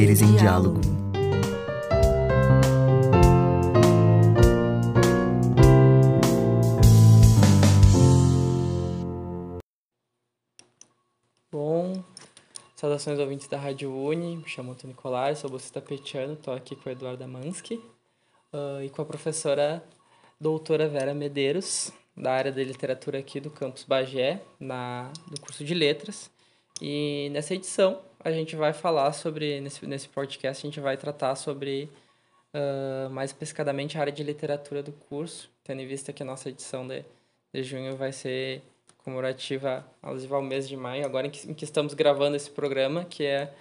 [0.00, 0.80] Saberes em diálogo.
[11.52, 12.02] Bom,
[12.74, 16.88] saudações ouvintes da Rádio Uni, me chamo Antônio Nicolai, sou bolsista petiano, estou aqui com
[16.88, 17.74] o Eduardo Amansky
[18.54, 19.84] uh, e com a professora
[20.40, 25.74] doutora Vera Medeiros, da área de literatura aqui do campus Bagé, na, do curso de
[25.74, 26.30] letras.
[26.80, 31.34] E nessa edição a gente vai falar sobre, nesse, nesse podcast, a gente vai tratar
[31.34, 31.90] sobre
[32.54, 36.48] uh, mais especificadamente a área de literatura do curso, tendo em vista que a nossa
[36.48, 37.04] edição de,
[37.52, 38.62] de junho vai ser
[38.98, 43.04] comemorativa alusiva ao mês de maio, agora em que, em que, estamos gravando esse programa,
[43.04, 43.52] que é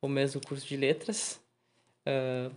[0.00, 1.40] o mês do curso de letras.
[2.06, 2.54] Uh,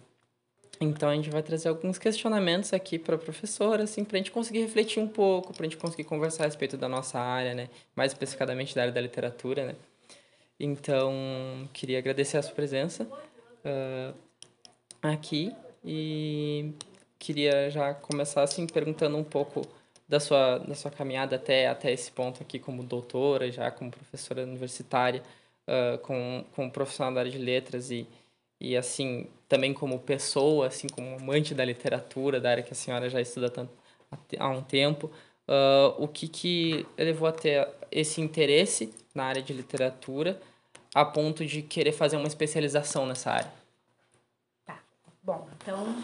[0.79, 4.31] então a gente vai trazer alguns questionamentos aqui para a professora, assim, para a gente
[4.31, 7.67] conseguir refletir um pouco, para a gente conseguir conversar a respeito da nossa área, né?
[7.95, 9.75] Mais especificadamente da área da literatura, né?
[10.59, 14.15] Então, queria agradecer a sua presença uh,
[15.01, 15.55] aqui
[15.85, 16.73] e
[17.19, 19.61] queria já começar, assim, perguntando um pouco
[20.07, 24.43] da sua, da sua caminhada até, até esse ponto aqui como doutora, já como professora
[24.43, 25.21] universitária,
[25.67, 28.07] uh, com, como profissional da área de letras e,
[28.59, 33.09] e assim, também como pessoa, assim, como amante da literatura, da área que a senhora
[33.09, 33.71] já estuda tanto,
[34.39, 35.11] há um tempo,
[35.47, 40.39] uh, o que que levou a ter esse interesse na área de literatura
[40.93, 43.53] a ponto de querer fazer uma especialização nessa área?
[44.65, 44.79] Tá,
[45.23, 45.95] bom, então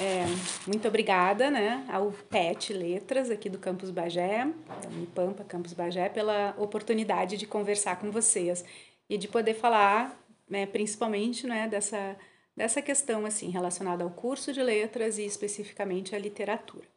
[0.00, 0.24] é,
[0.66, 6.54] muito obrigada né, ao PET Letras aqui do Campus Bagé, da Unipampa Campus Bagé, pela
[6.58, 8.64] oportunidade de conversar com vocês
[9.08, 12.16] e de poder falar né, principalmente né, dessa,
[12.56, 16.91] dessa questão assim relacionada ao curso de letras e especificamente à literatura.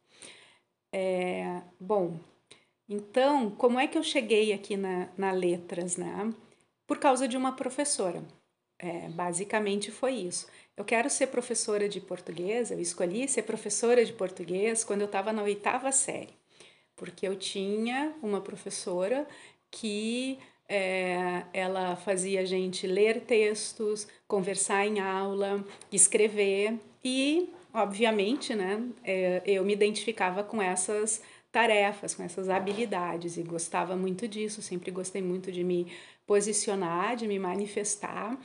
[0.97, 2.17] É, bom,
[2.87, 5.97] então, como é que eu cheguei aqui na, na letras?
[5.97, 6.33] Né?
[6.87, 8.23] Por causa de uma professora.
[8.79, 10.47] É, basicamente foi isso.
[10.77, 15.33] Eu quero ser professora de português, eu escolhi ser professora de português quando eu estava
[15.33, 16.33] na oitava série,
[16.95, 19.27] porque eu tinha uma professora
[19.69, 28.81] que é, ela fazia a gente ler textos, conversar em aula, escrever e, obviamente, né,
[29.03, 31.21] é, eu me identificava com essas
[31.51, 35.91] tarefas, com essas habilidades e gostava muito disso, sempre gostei muito de me
[36.25, 38.37] posicionar, de me manifestar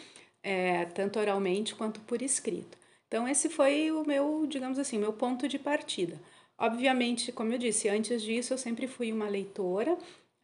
[0.43, 2.79] é, tanto oralmente quanto por escrito.
[3.09, 6.21] Então, esse foi o meu, digamos assim, meu ponto de partida.
[6.59, 9.97] Obviamente, como eu disse, antes disso eu sempre fui uma leitora,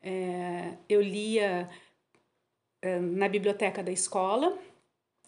[0.02, 1.68] é, eu lia
[2.82, 4.58] é, na biblioteca da escola,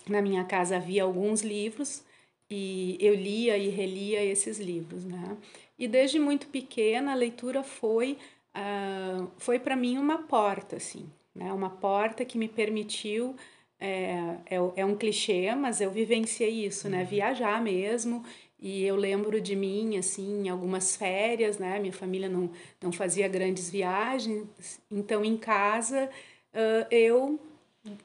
[0.09, 2.03] na minha casa havia alguns livros
[2.51, 5.37] e eu lia e relia esses livros, né?
[5.79, 8.19] E desde muito pequena a leitura foi
[8.57, 11.53] uh, foi para mim uma porta, assim, né?
[11.53, 13.37] Uma porta que me permitiu
[13.81, 17.03] é, é, é um clichê, mas eu vivenciei isso, né?
[17.03, 17.07] Uhum.
[17.07, 18.25] Viajar mesmo.
[18.61, 21.79] E eu lembro de mim, assim, em algumas férias, né?
[21.79, 22.51] Minha família não,
[22.83, 24.49] não fazia grandes viagens.
[24.91, 26.11] Então, em casa,
[26.53, 27.39] uh, eu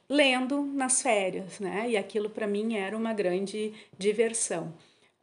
[0.09, 1.89] lendo nas férias, né?
[1.89, 4.73] E aquilo para mim era uma grande diversão.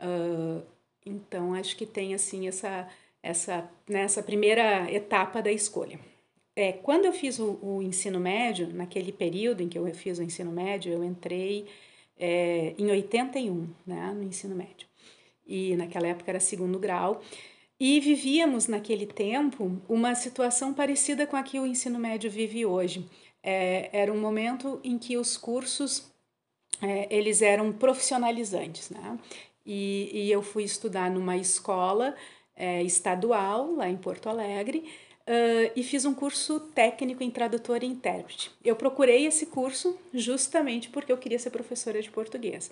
[0.01, 0.63] Uh,
[1.05, 2.89] então, acho que tem, assim, essa,
[3.23, 5.99] essa, nessa primeira etapa da escolha.
[6.55, 10.23] É, quando eu fiz o, o, ensino médio, naquele período em que eu fiz o
[10.23, 11.67] ensino médio, eu entrei
[12.19, 14.87] é, em 81, né, no ensino médio.
[15.47, 17.23] E naquela época era segundo grau.
[17.79, 23.07] E vivíamos naquele tempo uma situação parecida com a que o ensino médio vive hoje.
[23.43, 26.11] É, era um momento em que os cursos
[26.83, 29.19] é, eles eram profissionalizantes, né?
[29.65, 32.15] E, e, eu fui estudar numa escola
[32.57, 34.85] é, estadual lá em Porto Alegre
[35.27, 38.51] uh, e fiz um curso técnico em tradutor e intérprete.
[38.65, 42.71] Eu procurei esse curso justamente porque eu queria ser professora de português.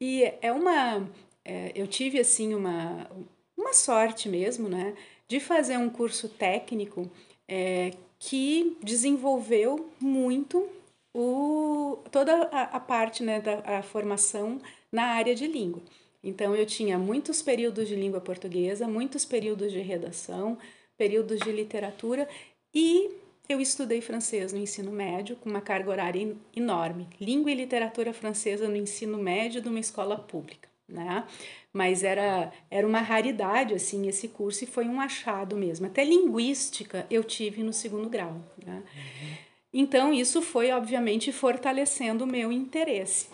[0.00, 1.08] E é uma.
[1.44, 3.08] É, eu tive, assim, uma,
[3.56, 4.94] uma sorte mesmo, né,
[5.28, 7.10] de fazer um curso técnico
[7.48, 7.92] é,
[8.26, 10.68] que desenvolveu muito
[11.14, 15.80] o, toda a, a parte né, da formação na área de língua.
[16.24, 20.58] Então, eu tinha muitos períodos de língua portuguesa, muitos períodos de redação,
[20.98, 22.28] períodos de literatura
[22.74, 23.10] e
[23.48, 28.66] eu estudei francês no ensino médio com uma carga horária enorme, língua e literatura francesa
[28.66, 31.24] no ensino médio de uma escola pública, né?
[31.72, 35.86] Mas era era uma raridade assim esse curso e foi um achado mesmo.
[35.86, 38.76] Até linguística eu tive no segundo grau, né?
[38.76, 39.36] Uhum.
[39.72, 43.28] Então isso foi obviamente fortalecendo o meu interesse.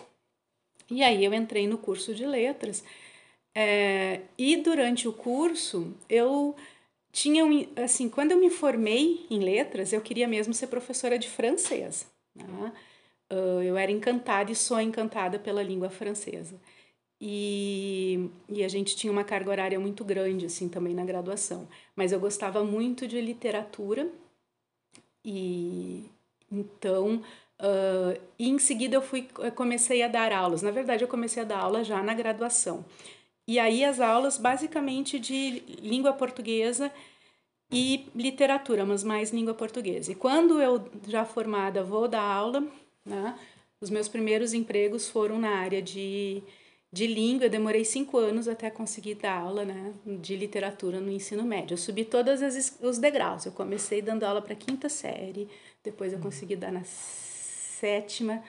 [0.89, 2.83] E aí eu entrei no curso de letras
[3.55, 6.55] é, e durante o curso eu
[7.11, 11.29] tinha um, assim, quando eu me formei em letras, eu queria mesmo ser professora de
[11.29, 12.11] francês.
[12.35, 12.73] Né?
[13.33, 16.55] uh, eu era encantada e sou encantada pela língua francesa.
[17.25, 21.69] E, e a gente tinha uma carga horária muito grande, assim, também na graduação.
[21.95, 24.09] Mas eu gostava muito de literatura
[25.23, 26.09] e
[26.51, 27.23] então
[27.63, 29.21] Uh, e em seguida eu fui
[29.55, 30.61] comecei a dar aulas.
[30.61, 32.83] Na verdade, eu comecei a dar aula já na graduação.
[33.47, 36.91] E aí as aulas basicamente de língua portuguesa
[37.71, 40.11] e literatura, mas mais língua portuguesa.
[40.11, 42.67] E quando eu já formada vou dar aula,
[43.05, 43.39] né,
[43.79, 46.43] os meus primeiros empregos foram na área de,
[46.93, 47.47] de língua.
[47.47, 51.73] Eu demorei cinco anos até conseguir dar aula né, de literatura no ensino médio.
[51.73, 52.39] Eu subi todos
[52.79, 53.47] os degraus.
[53.47, 55.49] Eu comecei dando aula para quinta série,
[55.83, 58.43] depois eu consegui dar na sétima,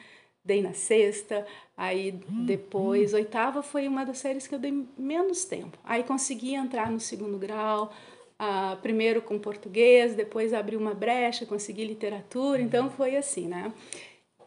[0.44, 2.12] dei na sexta, aí
[2.44, 5.78] depois, oitava foi uma das séries que eu dei menos tempo.
[5.82, 7.90] Aí consegui entrar no segundo grau,
[8.38, 13.72] uh, primeiro com português, depois abri uma brecha, consegui literatura, então foi assim, né?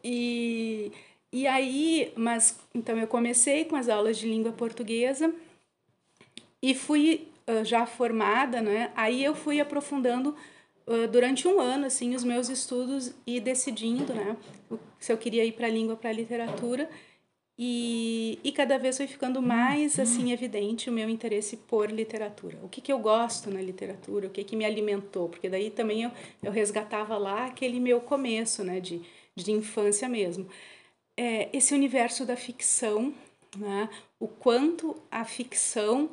[0.04, 0.92] E,
[1.32, 5.34] e aí, mas então eu comecei com as aulas de língua portuguesa
[6.62, 8.92] e fui uh, já formada, né?
[8.96, 10.36] Aí eu fui aprofundando
[11.12, 14.38] durante um ano assim os meus estudos e decidindo né
[14.98, 16.90] se eu queria ir para a língua para a literatura.
[17.60, 22.58] E, e cada vez foi ficando mais assim evidente o meu interesse por literatura.
[22.62, 24.28] O que que eu gosto na literatura?
[24.28, 25.28] O que que me alimentou?
[25.28, 26.12] Porque daí também eu,
[26.44, 29.02] eu resgatava lá aquele meu começo né de,
[29.36, 30.48] de infância mesmo
[31.18, 33.14] é, esse universo da ficção
[33.58, 36.10] né o quanto a ficção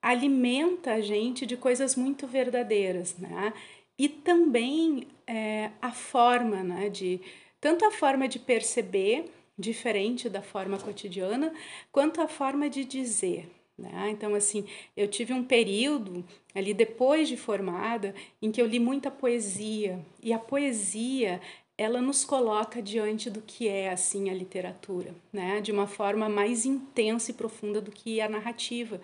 [0.00, 3.52] alimenta a gente de coisas muito verdadeiras né
[3.98, 7.20] e também é, a forma, né, de
[7.60, 11.52] tanto a forma de perceber diferente da forma cotidiana,
[11.90, 13.50] quanto a forma de dizer.
[13.76, 14.10] Né?
[14.10, 14.64] Então, assim,
[14.96, 16.24] eu tive um período
[16.54, 21.40] ali depois de formada em que eu li muita poesia e a poesia
[21.78, 25.60] ela nos coloca diante do que é assim a literatura, né?
[25.62, 29.00] De uma forma mais intensa e profunda do que a narrativa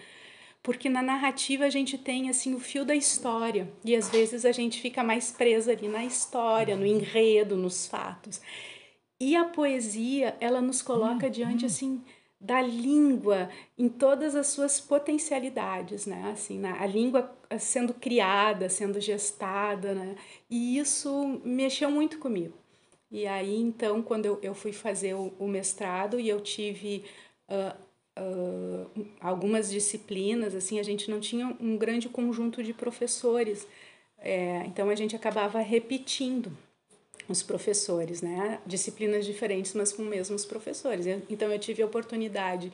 [0.64, 4.50] porque na narrativa a gente tem assim o fio da história e às vezes a
[4.50, 8.40] gente fica mais presa ali na história, no enredo, nos fatos.
[9.20, 12.02] E a poesia, ela nos coloca diante assim
[12.40, 16.30] da língua em todas as suas potencialidades, né?
[16.32, 20.16] Assim, na, a língua sendo criada, sendo gestada, né?
[20.48, 22.63] E isso mexeu muito comigo.
[23.10, 27.04] E aí, então, quando eu, eu fui fazer o, o mestrado e eu tive
[27.48, 27.76] uh,
[28.18, 33.66] uh, algumas disciplinas, assim, a gente não tinha um grande conjunto de professores,
[34.18, 36.50] é, então a gente acabava repetindo
[37.28, 38.60] os professores, né?
[38.66, 41.06] Disciplinas diferentes, mas com os mesmos professores.
[41.28, 42.72] Então eu tive a oportunidade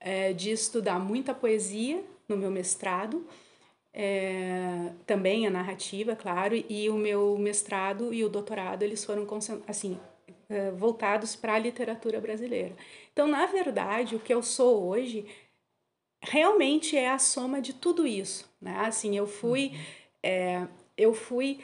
[0.00, 3.26] é, de estudar muita poesia no meu mestrado,
[3.92, 9.26] é, também a narrativa, claro, e o meu mestrado e o doutorado eles foram
[9.66, 9.98] assim
[10.48, 12.74] é, voltados para a literatura brasileira.
[13.12, 15.26] Então, na verdade, o que eu sou hoje
[16.20, 18.76] realmente é a soma de tudo isso, né?
[18.80, 19.78] Assim, eu fui, uhum.
[20.22, 21.60] é, eu fui,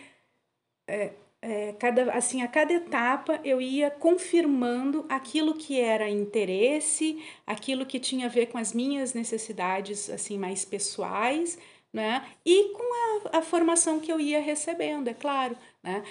[0.88, 1.12] é,
[1.42, 7.98] é, cada, assim, a cada etapa eu ia confirmando aquilo que era interesse, aquilo que
[7.98, 11.58] tinha a ver com as minhas necessidades, assim, mais pessoais,
[11.94, 12.26] né?
[12.44, 16.02] E com a, a formação que eu ia recebendo, é claro, né?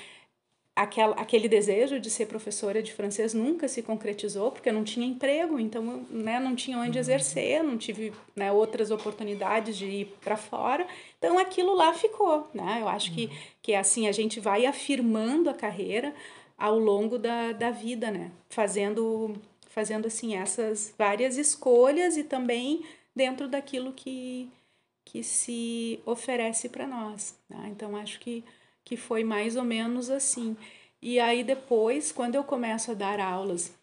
[0.75, 5.05] aquela, aquele desejo de ser professora de francês nunca se concretizou, porque eu não tinha
[5.05, 7.01] emprego, então né, não tinha onde uhum.
[7.01, 10.87] exercer, não tive né, outras oportunidades de ir para fora.
[11.19, 12.49] Então aquilo lá ficou.
[12.53, 12.79] Né?
[12.81, 13.31] Eu acho que, uhum.
[13.61, 16.13] que assim a gente vai afirmando a carreira
[16.57, 18.31] ao longo da, da vida, né?
[18.49, 19.35] fazendo,
[19.69, 22.83] fazendo assim essas várias escolhas e também
[23.15, 24.49] dentro daquilo que,
[25.05, 27.37] que se oferece para nós.
[27.49, 27.67] Né?
[27.69, 28.43] Então acho que
[28.83, 30.57] que foi mais ou menos assim.
[31.01, 33.73] E aí depois, quando eu começo a dar aulas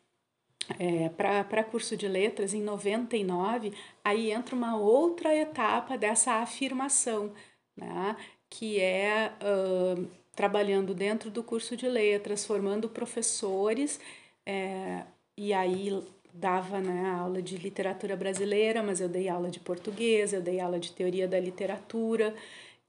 [0.78, 3.72] é, para curso de letras em 99,
[4.04, 7.32] aí entra uma outra etapa dessa afirmação,
[7.76, 8.16] né?
[8.48, 14.00] que é uh, trabalhando dentro do curso de letras, formando professores,
[14.44, 15.04] é,
[15.36, 20.40] e aí dava né, aula de literatura brasileira, mas eu dei aula de português, eu
[20.40, 22.34] dei aula de teoria da literatura,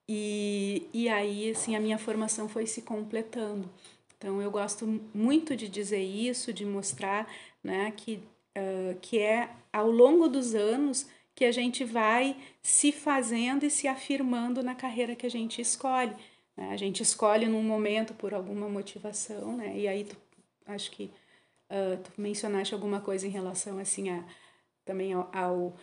[0.08, 3.70] e, e aí, assim, a minha formação foi se completando.
[4.18, 7.32] Então, eu gosto muito de dizer isso, de mostrar
[7.64, 8.22] né, que,
[8.58, 13.88] uh, que é ao longo dos anos que a gente vai se fazendo e se
[13.88, 16.14] afirmando na carreira que a gente escolhe.
[16.58, 16.70] Né?
[16.72, 19.78] A gente escolhe num momento por alguma motivação, né?
[19.78, 20.18] E aí, tu,
[20.68, 21.10] acho que
[21.72, 24.24] uh, tu mencionaste alguma coisa em relação, assim, a,
[24.86, 25.76] também ao, ao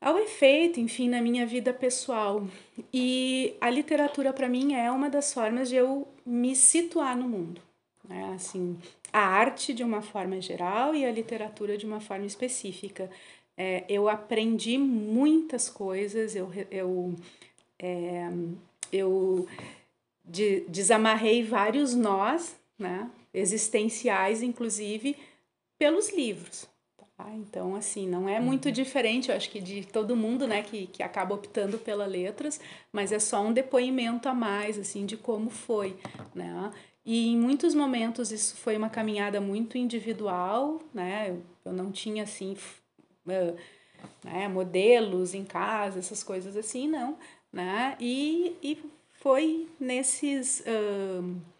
[0.00, 2.46] ao efeito, enfim, na minha vida pessoal.
[2.92, 7.62] E a literatura, para mim, é uma das formas de eu me situar no mundo.
[8.06, 8.32] Né?
[8.34, 8.78] Assim,
[9.10, 13.10] a arte de uma forma geral e a literatura de uma forma específica.
[13.56, 17.14] É, eu aprendi muitas coisas, eu, eu,
[17.78, 18.28] é,
[18.92, 19.48] eu
[20.24, 25.16] de, desamarrei vários nós, né, existenciais, inclusive,
[25.76, 26.66] pelos livros.
[27.16, 27.30] Tá?
[27.34, 28.72] Então, assim, não é muito uhum.
[28.72, 32.60] diferente, eu acho que de todo mundo, né, que, que acaba optando pela letras,
[32.92, 35.96] mas é só um depoimento a mais, assim, de como foi,
[36.34, 36.72] né?
[37.04, 41.38] E em muitos momentos isso foi uma caminhada muito individual, né?
[41.64, 42.56] Eu não tinha, assim,
[43.26, 43.56] uh,
[44.24, 47.16] né, modelos em casa, essas coisas assim, não,
[47.52, 47.96] né?
[48.00, 48.78] E, e
[49.12, 50.64] foi nesses...
[50.66, 51.53] Uh,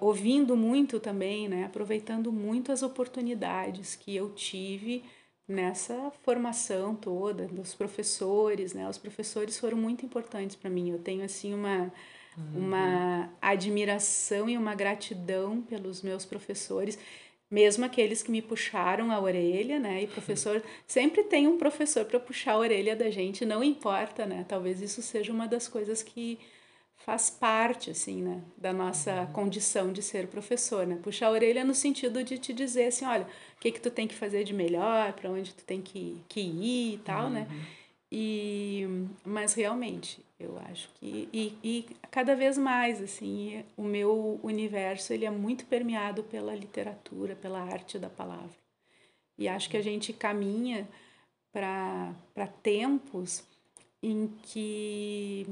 [0.00, 5.04] ouvindo muito também, né, aproveitando muito as oportunidades que eu tive
[5.48, 8.86] nessa formação toda dos professores, né?
[8.86, 10.90] Os professores foram muito importantes para mim.
[10.90, 11.90] Eu tenho assim uma
[12.36, 12.66] uhum.
[12.66, 16.98] uma admiração e uma gratidão pelos meus professores,
[17.50, 20.02] mesmo aqueles que me puxaram a orelha, né?
[20.02, 24.44] E professor sempre tem um professor para puxar a orelha da gente, não importa, né?
[24.46, 26.38] Talvez isso seja uma das coisas que
[26.98, 29.32] faz parte assim, né, da nossa uhum.
[29.32, 30.98] condição de ser professor, né?
[31.02, 33.26] Puxar a orelha no sentido de te dizer assim, olha,
[33.56, 36.40] o que que tu tem que fazer de melhor, para onde tu tem que, que
[36.40, 37.46] ir e tal, né?
[37.50, 37.56] uhum.
[37.56, 37.66] né?
[38.10, 38.86] E
[39.24, 45.26] mas realmente, eu acho que e, e cada vez mais assim, o meu universo ele
[45.26, 48.56] é muito permeado pela literatura, pela arte da palavra.
[49.36, 50.88] E acho que a gente caminha
[51.52, 53.44] para para tempos
[54.02, 55.46] em que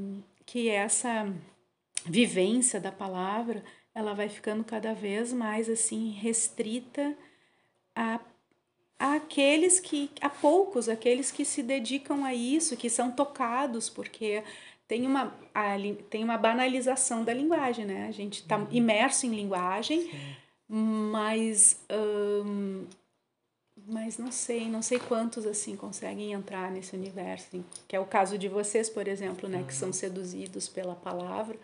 [0.46, 1.30] que essa
[2.04, 7.16] vivência da palavra ela vai ficando cada vez mais assim restrita
[7.94, 8.20] a,
[8.98, 14.44] aqueles que a poucos aqueles que se dedicam a isso que são tocados porque
[14.86, 15.74] tem uma a,
[16.08, 18.68] tem uma banalização da linguagem né a gente está uhum.
[18.70, 20.36] imerso em linguagem Sim.
[20.68, 22.86] mas hum,
[23.86, 28.04] mas não sei, não sei quantos assim conseguem entrar nesse universo, assim, que é o
[28.04, 29.64] caso de vocês, por exemplo, né, uhum.
[29.64, 29.94] que são uhum.
[29.94, 31.56] seduzidos pela palavra,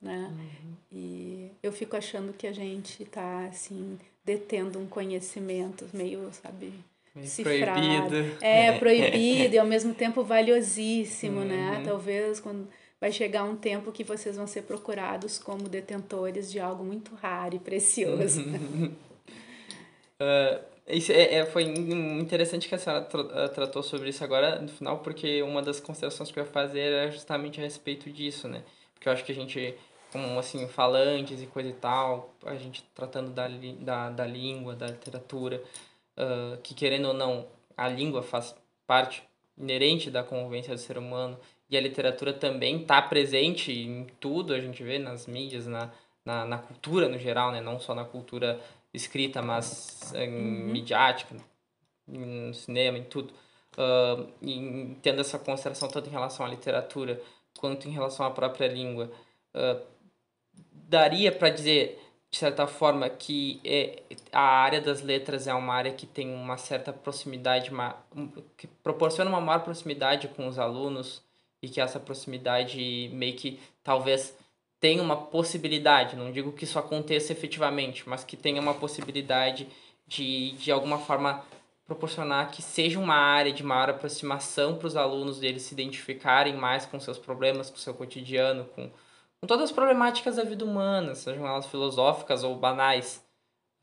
[0.00, 0.32] né?
[0.32, 0.72] Uhum.
[0.90, 6.72] E eu fico achando que a gente está assim detendo um conhecimento meio, sabe,
[7.14, 8.08] meio cifrado.
[8.08, 8.36] Proibido.
[8.40, 11.54] É, proibido e ao mesmo tempo valiosíssimo, né?
[11.54, 11.78] uhum.
[11.78, 11.82] né?
[11.84, 12.68] Talvez quando
[13.00, 17.54] vai chegar um tempo que vocês vão ser procurados como detentores de algo muito raro
[17.54, 18.42] e precioso.
[18.42, 18.92] uh,
[20.92, 24.68] Isso é, é, foi interessante que a senhora tra eh, tratou sobre isso agora no
[24.68, 28.62] final, porque uma das considerações que eu ia fazer era justamente a respeito disso, né?
[28.92, 29.74] Porque eu acho que a gente,
[30.12, 33.48] como assim, falantes e coisa e tal, a gente tratando da,
[33.80, 35.62] da, da língua, da literatura,
[36.18, 38.54] uh, que querendo ou não, a língua faz
[38.86, 39.22] parte
[39.56, 41.38] inerente da convivência do ser humano
[41.70, 45.90] e a literatura também está presente em tudo, a gente vê nas mídias, na,
[46.22, 47.62] na, na cultura no geral, né?
[47.62, 48.60] Não só na cultura
[48.92, 50.72] escrita, mas em uhum.
[50.72, 51.36] midiática,
[52.06, 53.32] no cinema, em tudo.
[53.72, 57.20] Uh, e tendo essa consideração tanto em relação à literatura
[57.58, 59.10] quanto em relação à própria língua,
[59.54, 59.86] uh,
[60.92, 61.98] daria para dizer,
[62.30, 66.58] de certa forma, que é, a área das letras é uma área que tem uma
[66.58, 67.96] certa proximidade, uma,
[68.56, 71.22] que proporciona uma maior proximidade com os alunos
[71.62, 74.36] e que essa proximidade meio que talvez
[74.82, 79.68] tem uma possibilidade, não digo que isso aconteça efetivamente, mas que tenha uma possibilidade
[80.08, 81.44] de, de alguma forma,
[81.86, 86.84] proporcionar que seja uma área de maior aproximação para os alunos deles se identificarem mais
[86.84, 88.90] com seus problemas, com seu cotidiano, com,
[89.40, 93.24] com todas as problemáticas da vida humana, sejam elas filosóficas ou banais.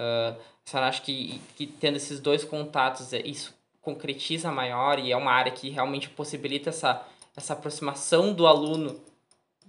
[0.01, 0.37] Uh,
[0.73, 5.31] eu acho que, que tendo esses dois contatos, é, isso concretiza maior e é uma
[5.31, 7.01] área que realmente possibilita essa,
[7.37, 8.99] essa aproximação do aluno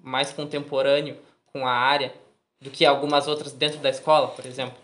[0.02, 1.16] mais contemporâneo
[1.52, 2.12] com a área
[2.60, 4.76] do que algumas outras dentro da escola, por exemplo?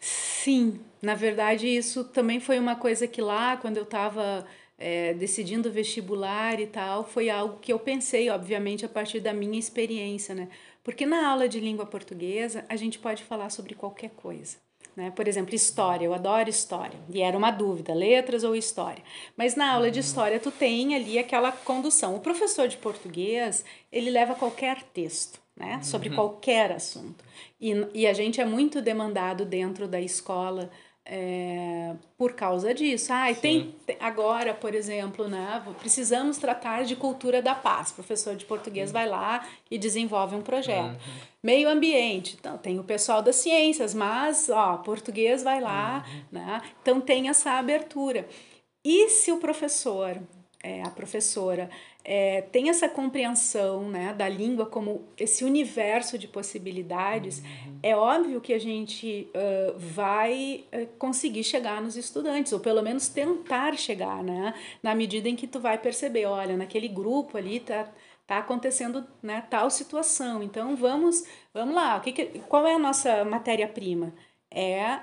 [0.00, 4.46] Sim, na verdade isso também foi uma coisa que lá, quando eu estava
[4.78, 9.58] é, decidindo vestibular e tal, foi algo que eu pensei, obviamente, a partir da minha
[9.58, 10.48] experiência, né?
[10.82, 14.56] Porque na aula de língua portuguesa a gente pode falar sobre qualquer coisa.
[14.96, 15.10] Né?
[15.10, 16.98] Por exemplo, história, eu adoro história.
[17.12, 19.02] E era uma dúvida, letras ou história.
[19.36, 20.04] Mas na aula de uhum.
[20.04, 22.14] história tu tem ali aquela condução.
[22.14, 25.80] O professor de português, ele leva qualquer texto, né?
[25.82, 26.14] Sobre uhum.
[26.14, 27.24] qualquer assunto.
[27.60, 30.70] E, e a gente é muito demandado dentro da escola
[31.04, 33.12] é, por causa disso.
[33.12, 37.90] Ah, tem agora, por exemplo, né, precisamos tratar de cultura da paz.
[37.90, 38.92] O professor de português uhum.
[38.94, 40.92] vai lá e desenvolve um projeto.
[40.92, 41.32] Uhum.
[41.42, 46.22] Meio ambiente, então tem o pessoal das ciências, mas ó, português vai lá, uhum.
[46.30, 46.62] né?
[46.80, 48.28] Então tem essa abertura.
[48.84, 50.20] E se o professor,
[50.62, 51.68] é, a professora,
[52.04, 57.78] é, tem essa compreensão né, da língua como esse universo de possibilidades, uhum.
[57.82, 60.64] é óbvio que a gente uh, vai
[60.98, 64.54] conseguir chegar nos estudantes, ou pelo menos tentar chegar, né?
[64.82, 67.88] Na medida em que tu vai perceber, olha, naquele grupo ali tá,
[68.26, 70.42] tá acontecendo né, tal situação.
[70.42, 74.12] Então vamos, vamos lá, o que, que qual é a nossa matéria-prima?
[74.50, 75.00] É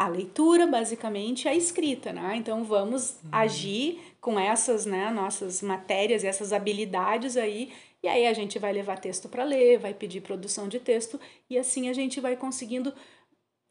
[0.00, 2.34] a leitura, basicamente, a escrita, né?
[2.34, 3.28] Então vamos uhum.
[3.30, 7.70] agir com essas, né, nossas matérias, essas habilidades aí,
[8.02, 11.58] e aí a gente vai levar texto para ler, vai pedir produção de texto, e
[11.58, 12.94] assim a gente vai conseguindo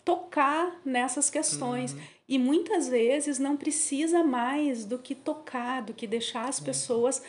[0.05, 1.93] tocar nessas questões.
[1.93, 2.01] Uhum.
[2.27, 6.65] E muitas vezes não precisa mais do que tocar, do que deixar as uhum.
[6.65, 7.23] pessoas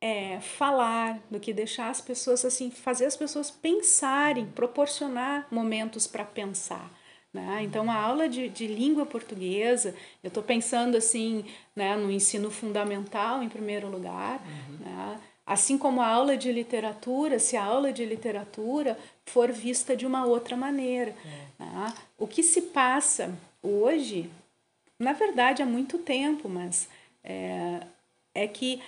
[0.00, 6.24] é, falar, do que deixar as pessoas assim, fazer as pessoas pensarem, proporcionar momentos para
[6.24, 6.88] pensar.
[7.36, 7.64] Né?
[7.64, 13.42] Então, a aula de, de língua portuguesa, eu estou pensando assim né, no ensino fundamental,
[13.42, 14.78] em primeiro lugar, uhum.
[14.80, 15.20] né?
[15.46, 20.24] assim como a aula de literatura, se a aula de literatura for vista de uma
[20.24, 21.14] outra maneira.
[21.60, 21.62] É.
[21.62, 21.94] Né?
[22.16, 24.30] O que se passa hoje,
[24.98, 26.88] na verdade, há muito tempo, mas
[27.22, 27.80] é,
[28.34, 28.80] é que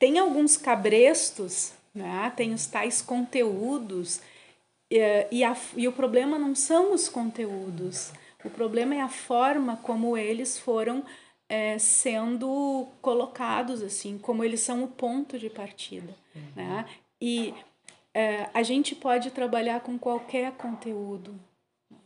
[0.00, 2.32] tem alguns cabrestos, né?
[2.34, 4.20] tem os tais conteúdos
[4.90, 8.12] e, e, a, e o problema não são os conteúdos,
[8.44, 11.04] o problema é a forma como eles foram
[11.48, 16.14] é, sendo colocados, assim, como eles são o ponto de partida.
[16.34, 16.42] Uhum.
[16.54, 16.88] Né?
[17.20, 17.54] E
[18.14, 21.34] é, a gente pode trabalhar com qualquer conteúdo.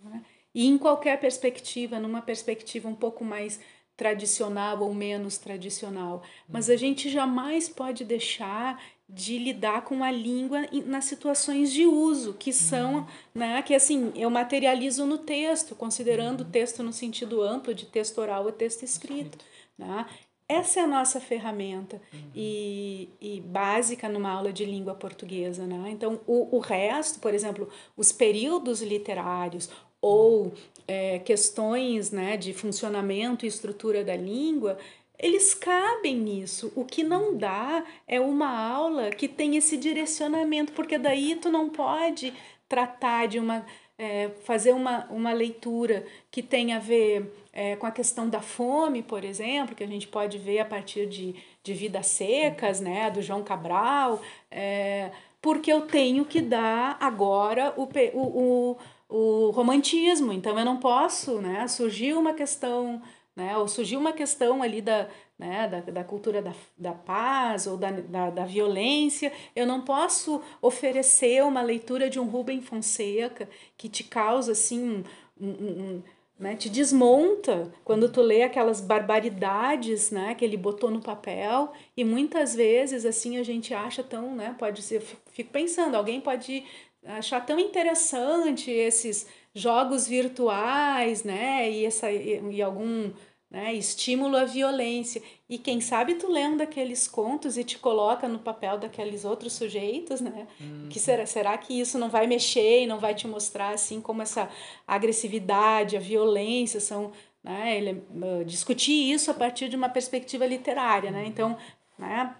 [0.04, 0.22] Né?
[0.54, 3.60] E em qualquer perspectiva, numa perspectiva um pouco mais
[3.96, 6.22] tradicional ou menos tradicional.
[6.48, 12.32] Mas a gente jamais pode deixar de lidar com a língua nas situações de uso,
[12.34, 13.06] que são, uhum.
[13.34, 16.50] né, que assim, eu materializo no texto, considerando o uhum.
[16.50, 19.38] texto no sentido amplo de texto oral ou texto escrito.
[19.76, 20.06] Né?
[20.48, 22.00] Essa é a nossa ferramenta
[22.34, 25.66] e, e básica numa aula de língua portuguesa.
[25.66, 25.90] Né?
[25.90, 30.52] Então, o, o resto, por exemplo, os períodos literários ou
[30.86, 34.76] é, questões né, de funcionamento e estrutura da língua,
[35.22, 36.72] eles cabem nisso.
[36.74, 41.70] O que não dá é uma aula que tem esse direcionamento, porque daí tu não
[41.70, 42.34] pode
[42.68, 43.64] tratar de uma.
[43.98, 49.02] É, fazer uma, uma leitura que tem a ver é, com a questão da fome,
[49.02, 53.22] por exemplo, que a gente pode ver a partir de, de Vidas Secas, né, do
[53.22, 58.76] João Cabral, é, porque eu tenho que dar agora o, o,
[59.10, 63.00] o, o romantismo, então eu não posso, né, surgiu uma questão
[63.34, 63.56] né?
[63.56, 67.90] Ou surgiu uma questão ali da, né, da, da cultura da, da paz ou da,
[67.90, 74.04] da, da violência, eu não posso oferecer uma leitura de um Rubem Fonseca que te
[74.04, 75.04] causa assim
[75.40, 76.02] um, um, um
[76.38, 81.72] né, te desmonta quando tu lê aquelas barbaridades né, que ele botou no papel.
[81.96, 84.54] E muitas vezes assim a gente acha tão né?
[84.58, 85.00] Pode ser
[85.32, 86.64] fico pensando alguém pode
[87.04, 91.70] achar tão interessante esses jogos virtuais, né?
[91.70, 93.10] E, essa, e, e algum
[93.52, 95.22] né, estímulo à violência.
[95.48, 100.22] E quem sabe tu lendo aqueles contos e te coloca no papel daqueles outros sujeitos,
[100.22, 100.46] né?
[100.58, 100.88] Uhum.
[100.88, 104.22] Que será, será que isso não vai mexer e não vai te mostrar assim como
[104.22, 104.48] essa
[104.86, 107.12] agressividade, a violência são,
[107.44, 107.76] né?
[107.76, 111.24] Ele, uh, discutir isso a partir de uma perspectiva literária, né?
[111.26, 111.58] Então,
[111.98, 112.34] né?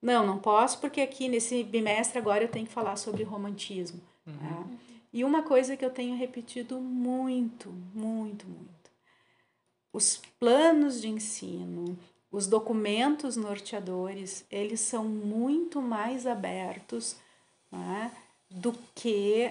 [0.00, 4.00] Não, não posso porque aqui nesse bimestre agora eu tenho que falar sobre romantismo.
[4.26, 4.32] Uhum.
[4.34, 4.78] Né?
[5.12, 8.90] E uma coisa que eu tenho repetido muito, muito, muito:
[9.92, 11.98] os planos de ensino,
[12.30, 17.16] os documentos norteadores, eles são muito mais abertos
[17.72, 18.12] né,
[18.50, 19.50] do que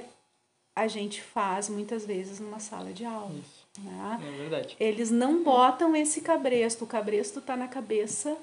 [0.75, 3.33] a gente faz muitas vezes numa sala de aula.
[3.33, 3.67] Isso.
[3.83, 4.19] Né?
[4.21, 4.77] É verdade.
[4.79, 8.38] Eles não botam esse cabresto, o cabresto está na cabeça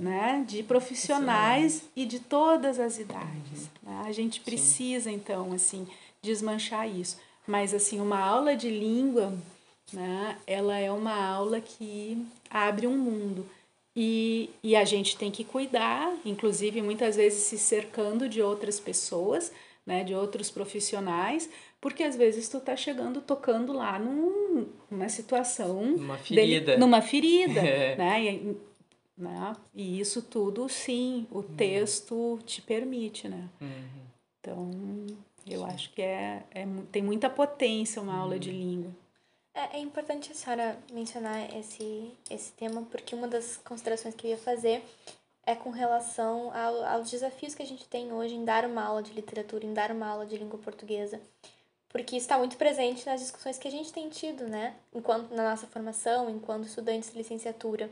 [0.00, 3.68] né, de profissionais e de todas as idades.
[3.82, 3.92] Uhum.
[3.92, 4.04] Né?
[4.06, 5.16] A gente precisa, Sim.
[5.16, 5.86] então, assim,
[6.22, 7.18] desmanchar isso.
[7.46, 9.32] Mas, assim, uma aula de língua,
[9.92, 13.46] né, ela é uma aula que abre um mundo.
[13.94, 19.50] E, e a gente tem que cuidar, inclusive, muitas vezes se cercando de outras pessoas,
[19.86, 21.48] né, de outros profissionais,
[21.80, 25.82] porque às vezes tu tá chegando, tocando lá num, numa situação...
[25.82, 26.66] Numa ferida.
[26.66, 27.96] Dele, numa ferida, é.
[27.96, 28.54] né?
[29.16, 29.56] E, né?
[29.74, 31.56] E isso tudo, sim, o uhum.
[31.56, 33.48] texto te permite, né?
[33.60, 34.06] Uhum.
[34.40, 34.70] Então,
[35.46, 35.66] eu sim.
[35.66, 38.20] acho que é, é, tem muita potência uma uhum.
[38.20, 38.56] aula de uhum.
[38.56, 38.92] língua.
[39.54, 44.30] É, é importante a senhora mencionar esse, esse tema, porque uma das considerações que eu
[44.32, 44.84] ia fazer
[45.46, 49.02] é com relação ao, aos desafios que a gente tem hoje em dar uma aula
[49.02, 51.20] de literatura, em dar uma aula de língua portuguesa.
[51.88, 54.74] Porque está muito presente nas discussões que a gente tem tido, né?
[54.92, 57.88] Enquanto na nossa formação, enquanto estudantes de licenciatura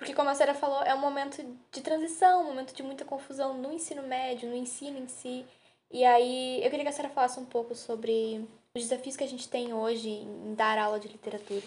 [0.00, 3.58] Porque, como a senhora falou, é um momento de transição, um momento de muita confusão
[3.58, 5.44] no ensino médio, no ensino em si.
[5.90, 9.28] E aí, eu queria que a senhora falasse um pouco sobre os desafios que a
[9.28, 11.62] gente tem hoje em dar aula de literatura.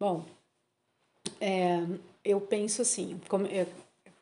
[0.00, 0.24] Bom,
[1.40, 1.78] é,
[2.24, 3.68] eu penso assim, como, é,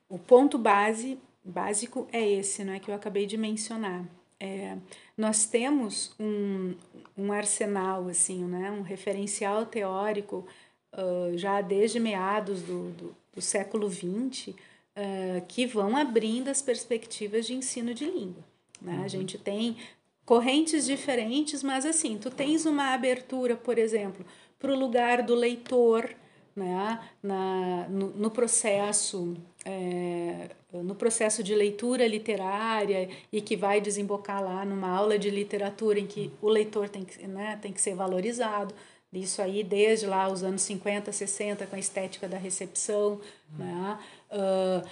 [0.06, 4.04] o ponto base, básico é esse, né, que eu acabei de mencionar.
[4.38, 4.76] É,
[5.16, 6.74] nós temos um,
[7.16, 10.46] um arsenal, assim, né, um referencial teórico
[10.94, 17.46] uh, já desde meados do, do, do século XX, uh, que vão abrindo as perspectivas
[17.46, 18.44] de ensino de língua.
[18.80, 18.96] Né?
[18.96, 19.04] Uhum.
[19.04, 19.76] A gente tem
[20.24, 24.24] correntes diferentes, mas assim, tu tens uma abertura, por exemplo,
[24.58, 26.14] para o lugar do leitor,
[26.56, 27.00] né?
[27.22, 34.64] Na, no, no processo é, no processo de leitura literária e que vai desembocar lá
[34.64, 38.74] numa aula de literatura em que o leitor tem que, né, tem que ser valorizado.
[39.20, 43.20] Isso aí desde lá os anos 50, 60, com a estética da recepção.
[43.58, 43.98] Né?
[44.30, 44.88] Uh,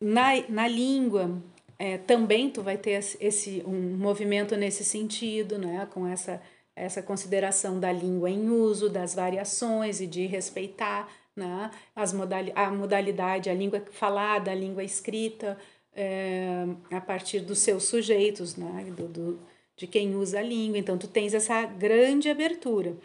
[0.00, 1.40] na, na língua,
[1.78, 5.86] é, também tu vai ter esse, um movimento nesse sentido, né?
[5.92, 6.40] com essa,
[6.74, 11.70] essa consideração da língua em uso, das variações e de respeitar né?
[11.94, 15.56] As modali a modalidade, a língua falada, a língua escrita,
[15.94, 18.92] é, a partir dos seus sujeitos, né?
[18.96, 19.40] do, do,
[19.76, 20.78] de quem usa a língua.
[20.78, 22.96] Então, tu tens essa grande abertura.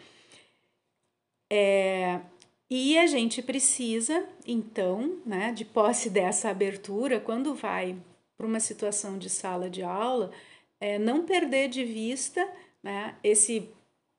[1.50, 2.20] É,
[2.70, 7.96] e a gente precisa, então, né, de posse dessa abertura, quando vai
[8.36, 10.32] para uma situação de sala de aula,
[10.80, 12.46] é, não perder de vista
[12.82, 13.68] né, esse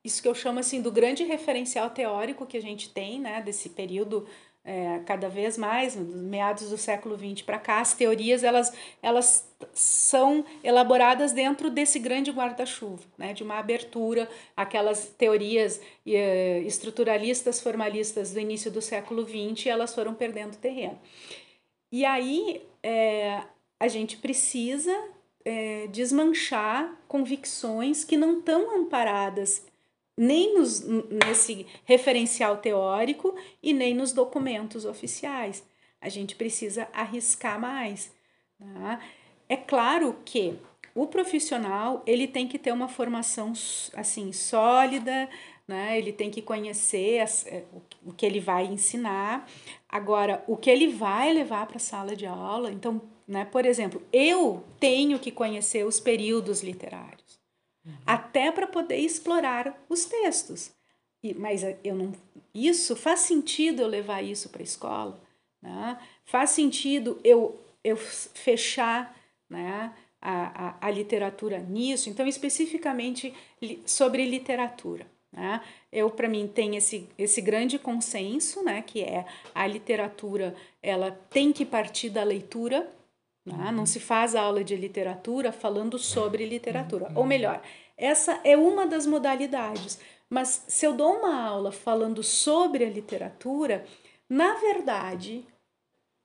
[0.04, 3.70] isso que eu chamo assim do grande referencial teórico que a gente tem, né, desse
[3.70, 4.26] período
[4.66, 10.44] é, cada vez mais, meados do século XX para cá, as teorias elas, elas são
[10.62, 18.40] elaboradas dentro desse grande guarda-chuva, né, de uma abertura, aquelas teorias é, estruturalistas, formalistas do
[18.40, 20.98] início do século XX, elas foram perdendo terreno.
[21.92, 23.42] E aí é,
[23.78, 24.92] a gente precisa
[25.44, 29.64] é, desmanchar convicções que não estão amparadas
[30.16, 35.64] nem nos, nesse referencial teórico e nem nos documentos oficiais.
[36.00, 38.12] A gente precisa arriscar mais.
[38.58, 39.00] Tá?
[39.48, 40.58] É claro que
[40.94, 43.52] o profissional ele tem que ter uma formação
[43.94, 45.28] assim sólida,
[45.68, 45.98] né?
[45.98, 47.64] Ele tem que conhecer as, é,
[48.04, 49.48] o que ele vai ensinar.
[49.88, 53.44] Agora, o que ele vai levar para a sala de aula, então, né?
[53.44, 57.25] Por exemplo, eu tenho que conhecer os períodos literários.
[58.04, 60.70] Até para poder explorar os textos.
[61.22, 62.12] E, mas eu não,
[62.54, 65.20] isso faz sentido eu levar isso para a escola,
[65.62, 65.98] né?
[66.24, 69.16] Faz sentido eu eu fechar,
[69.48, 69.92] né?
[70.20, 75.06] A, a, a literatura nisso, então especificamente li, sobre literatura.
[75.30, 75.60] Né?
[75.92, 81.52] Eu, para mim, tem esse, esse grande consenso, né, que é a literatura ela tem
[81.52, 82.90] que partir da leitura,
[83.46, 83.70] né?
[83.70, 87.10] Não se faz aula de literatura falando sobre literatura.
[87.14, 87.62] Ou melhor,
[87.96, 90.00] essa é uma das modalidades.
[90.28, 93.84] Mas se eu dou uma aula falando sobre a literatura,
[94.28, 95.44] na verdade,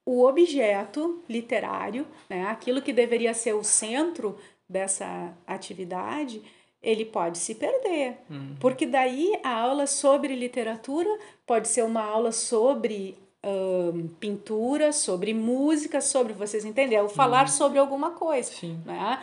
[0.03, 6.41] o objeto literário, né, aquilo que deveria ser o centro dessa atividade,
[6.81, 8.17] ele pode se perder.
[8.29, 8.55] Uhum.
[8.59, 11.09] Porque daí a aula sobre literatura
[11.45, 17.51] pode ser uma aula sobre uh, pintura, sobre música, sobre, vocês entenderam, falar uhum.
[17.51, 18.51] sobre alguma coisa.
[18.51, 18.79] Sim.
[18.85, 19.21] Né?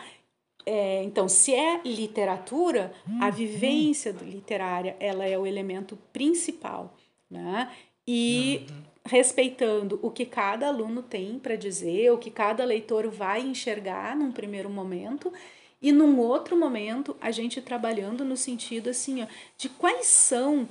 [0.65, 3.31] É, então, se é literatura, a uhum.
[3.31, 6.93] vivência literária ela é o elemento principal.
[7.29, 7.71] Né?
[8.07, 8.83] E uhum.
[9.05, 14.31] respeitando o que cada aluno tem para dizer, o que cada leitor vai enxergar num
[14.31, 15.31] primeiro momento,
[15.81, 19.27] e num outro momento a gente trabalhando no sentido assim ó,
[19.57, 20.67] de quais são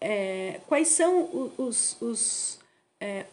[0.00, 2.61] é, quais são os, os
[3.02, 3.26] é,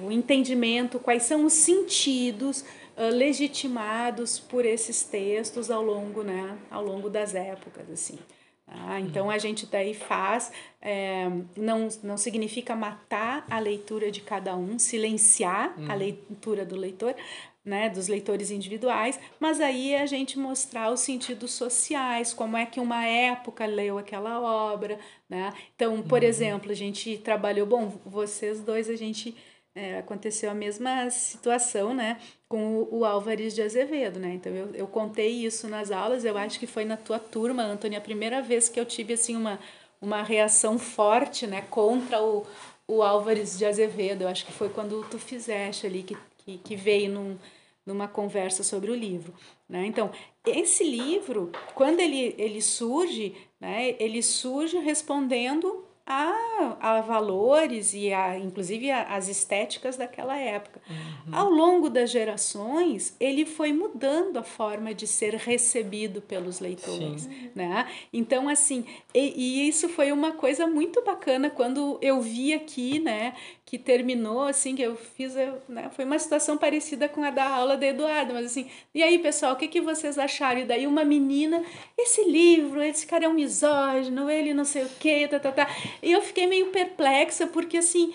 [0.00, 2.64] o entendimento, quais são os sentidos
[2.96, 8.16] uh, legitimados por esses textos ao longo, né, ao longo das épocas, assim.
[8.64, 9.00] Tá?
[9.00, 14.78] Então a gente daí faz, é, não, não significa matar a leitura de cada um,
[14.78, 15.90] silenciar uhum.
[15.90, 17.16] a leitura do leitor,
[17.64, 22.66] né, dos leitores individuais, mas aí é a gente mostrar os sentidos sociais, como é
[22.66, 24.98] que uma época leu aquela obra,
[25.28, 25.52] né?
[25.74, 26.28] Então, por uhum.
[26.28, 29.36] exemplo, a gente trabalhou, bom, vocês dois a gente
[29.74, 34.34] é, aconteceu a mesma situação, né, com o, o Álvares de Azevedo, né?
[34.34, 37.98] Então eu, eu contei isso nas aulas, eu acho que foi na tua turma, Antônia,
[37.98, 39.58] a primeira vez que eu tive assim uma
[40.02, 42.44] uma reação forte, né, contra o,
[42.88, 44.22] o Álvares de Azevedo.
[44.22, 47.38] Eu acho que foi quando tu fizeste ali que que, que veio num,
[47.84, 49.34] numa conversa sobre o livro.
[49.68, 49.86] Né?
[49.86, 50.10] Então,
[50.46, 58.36] esse livro, quando ele, ele surge, né, ele surge respondendo a, a valores e a,
[58.36, 60.80] inclusive a, as estéticas daquela época.
[60.88, 61.34] Uhum.
[61.34, 67.28] Ao longo das gerações, ele foi mudando a forma de ser recebido pelos leitores.
[67.54, 67.88] Né?
[68.12, 73.34] Então, assim, e, e, isso foi uma coisa muito bacana quando eu vi aqui, né,
[73.72, 75.34] que terminou, assim, que eu fiz,
[75.66, 79.18] né, foi uma situação parecida com a da aula da Eduardo, mas assim, e aí,
[79.18, 80.60] pessoal, o que, que vocês acharam?
[80.60, 81.64] E daí uma menina,
[81.96, 85.66] esse livro, esse cara é um misógino, ele não sei o quê, tá, tá, tá.
[86.02, 88.12] E eu fiquei meio perplexa, porque assim,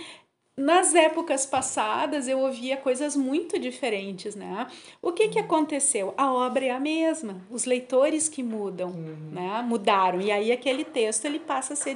[0.56, 4.67] nas épocas passadas eu ouvia coisas muito diferentes, né?
[5.02, 6.13] O que que aconteceu?
[6.15, 9.32] A obra é a mesma, os leitores que mudam, uhum.
[9.32, 9.65] né?
[9.67, 11.96] Mudaram e aí aquele texto ele passa a ser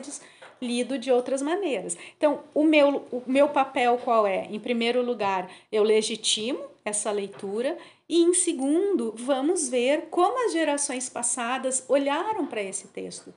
[0.62, 1.97] lido de outras maneiras.
[2.17, 4.47] Então, o meu o meu papel qual é?
[4.52, 11.10] Em primeiro lugar, eu legitimo essa leitura e em segundo, vamos ver como as gerações
[11.10, 13.34] passadas olharam para esse texto.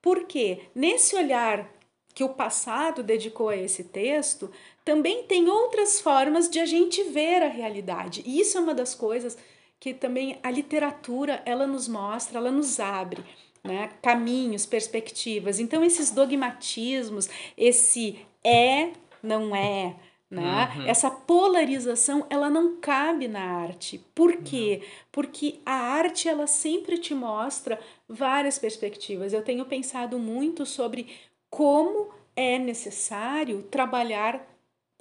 [0.00, 1.70] Porque nesse olhar
[2.14, 4.50] que o passado dedicou a esse texto,
[4.84, 8.22] também tem outras formas de a gente ver a realidade.
[8.24, 9.36] E isso é uma das coisas
[9.80, 13.22] que também a literatura ela nos mostra, ela nos abre.
[13.64, 13.90] Né?
[14.02, 15.58] caminhos, perspectivas.
[15.58, 18.90] Então, esses dogmatismos, esse é,
[19.22, 19.96] não é,
[20.30, 20.72] né?
[20.76, 20.86] Uhum.
[20.86, 24.04] Essa polarização ela não cabe na arte.
[24.14, 24.80] Por quê?
[24.82, 24.88] Uhum.
[25.12, 29.32] Porque a arte ela sempre te mostra várias perspectivas.
[29.32, 31.06] Eu tenho pensado muito sobre
[31.48, 34.44] como é necessário trabalhar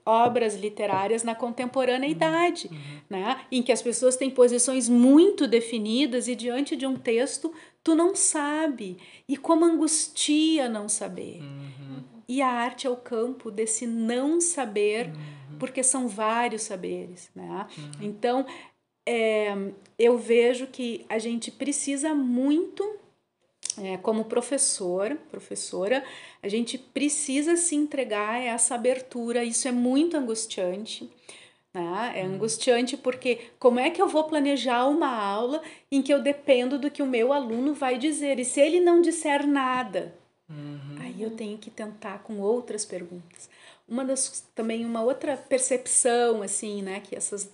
[0.05, 3.01] obras literárias na contemporaneidade, uhum.
[3.09, 3.41] né?
[3.51, 8.15] em que as pessoas têm posições muito definidas e diante de um texto tu não
[8.15, 11.41] sabe e como angustia não saber.
[11.41, 12.03] Uhum.
[12.27, 15.57] E a arte é o campo desse não saber, uhum.
[15.59, 17.29] porque são vários saberes.
[17.35, 17.67] Né?
[17.77, 17.91] Uhum.
[18.01, 18.45] Então,
[19.05, 19.53] é,
[19.99, 23.02] eu vejo que a gente precisa muito
[23.81, 26.03] é, como professor, professora,
[26.41, 29.43] a gente precisa se entregar a essa abertura.
[29.43, 31.09] Isso é muito angustiante.
[31.73, 32.13] Né?
[32.15, 32.35] É uhum.
[32.35, 36.91] angustiante porque como é que eu vou planejar uma aula em que eu dependo do
[36.91, 38.39] que o meu aluno vai dizer?
[38.39, 40.13] E se ele não disser nada,
[40.47, 40.97] uhum.
[40.99, 43.49] aí eu tenho que tentar com outras perguntas.
[43.87, 47.45] Uma das também uma outra percepção assim, né, que essas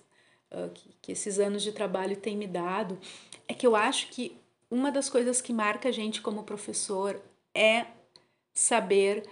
[0.52, 3.00] uh, que, que esses anos de trabalho têm me dado
[3.48, 4.38] é que eu acho que
[4.70, 7.20] uma das coisas que marca a gente como professor
[7.54, 7.86] é
[8.54, 9.24] saber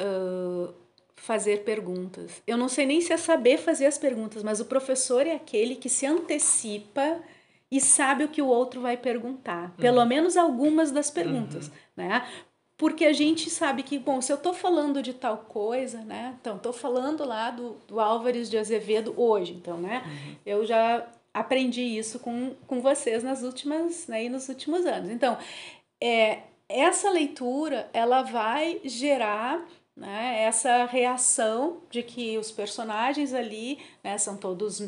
[0.00, 0.72] uh,
[1.16, 2.42] fazer perguntas.
[2.46, 5.76] Eu não sei nem se é saber fazer as perguntas, mas o professor é aquele
[5.76, 7.20] que se antecipa
[7.70, 9.74] e sabe o que o outro vai perguntar.
[9.76, 10.06] Pelo uhum.
[10.06, 11.72] menos algumas das perguntas, uhum.
[11.96, 12.26] né?
[12.76, 16.36] Porque a gente sabe que, bom, se eu estou falando de tal coisa, né?
[16.40, 20.04] Então, estou falando lá do, do Álvares de Azevedo hoje, então, né?
[20.06, 20.36] Uhum.
[20.46, 21.04] Eu já
[21.38, 25.10] aprendi isso com, com vocês nas últimas, né, e nos últimos anos.
[25.10, 25.36] Então,
[26.00, 34.16] é, essa leitura ela vai gerar né, essa reação de que os personagens ali né,
[34.18, 34.82] são todos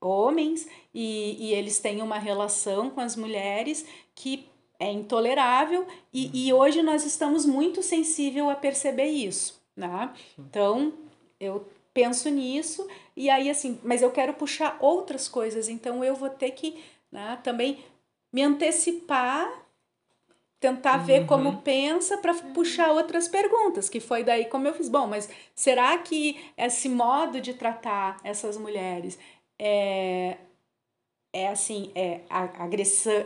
[0.00, 6.52] homens e, e eles têm uma relação com as mulheres que é intolerável e, e
[6.52, 9.62] hoje nós estamos muito sensível a perceber isso.
[9.76, 10.12] Né?
[10.38, 10.92] Então,
[11.38, 16.30] eu penso nisso e aí assim, mas eu quero puxar outras coisas, então eu vou
[16.30, 17.84] ter que né, também
[18.32, 19.50] me antecipar,
[20.58, 21.04] tentar uhum.
[21.04, 24.88] ver como pensa para puxar outras perguntas, que foi daí como eu fiz.
[24.88, 29.18] Bom, mas será que esse modo de tratar essas mulheres
[29.58, 30.38] é,
[31.32, 32.20] é assim, é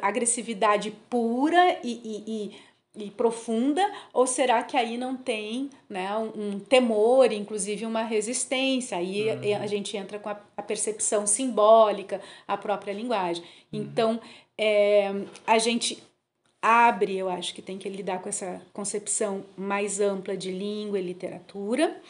[0.02, 2.56] agressividade pura e, e, e
[2.96, 3.82] e profunda,
[4.12, 8.96] ou será que aí não tem né, um, um temor, inclusive uma resistência?
[8.96, 9.62] Aí uhum.
[9.62, 13.44] a gente entra com a, a, percepção simbólica, a própria linguagem.
[13.72, 13.80] Uhum.
[13.80, 14.20] Então,
[14.56, 15.12] é,
[15.46, 16.02] a gente
[16.60, 21.02] abre, eu acho que tem que lidar com essa concepção mais ampla de língua e
[21.02, 22.00] literatura.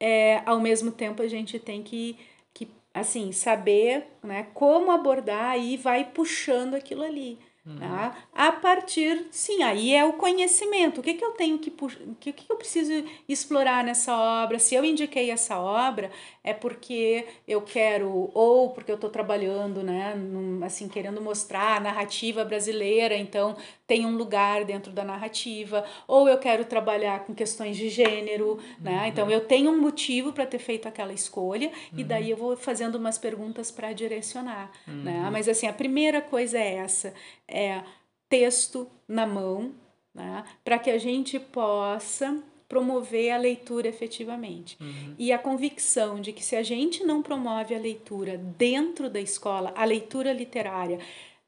[0.00, 2.16] É, ao mesmo tempo, a gente tem que,
[2.54, 7.38] que assim, saber né, como abordar e vai puxando aquilo ali.
[7.64, 7.78] Uhum.
[7.78, 8.16] Tá?
[8.32, 10.98] A partir, sim, aí é o conhecimento.
[10.98, 12.92] O que, que eu tenho que, o que, que eu preciso
[13.28, 14.58] explorar nessa obra?
[14.58, 16.10] Se eu indiquei essa obra,
[16.44, 21.80] é porque eu quero, ou porque eu estou trabalhando, né, num, assim, querendo mostrar a
[21.80, 27.76] narrativa brasileira, então tem um lugar dentro da narrativa, ou eu quero trabalhar com questões
[27.76, 29.06] de gênero, né, uhum.
[29.06, 31.98] então eu tenho um motivo para ter feito aquela escolha, uhum.
[31.98, 35.02] e daí eu vou fazendo umas perguntas para direcionar, né, uhum.
[35.02, 37.14] né, mas assim, a primeira coisa é essa,
[37.46, 37.82] é
[38.28, 39.72] texto na mão,
[40.12, 44.78] né, para que a gente possa promover a leitura efetivamente.
[44.80, 45.14] Uhum.
[45.18, 49.74] E a convicção de que se a gente não promove a leitura dentro da escola,
[49.76, 50.98] a leitura literária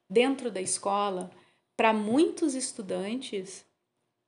[0.07, 1.31] dentro da escola,
[1.75, 3.65] para muitos estudantes,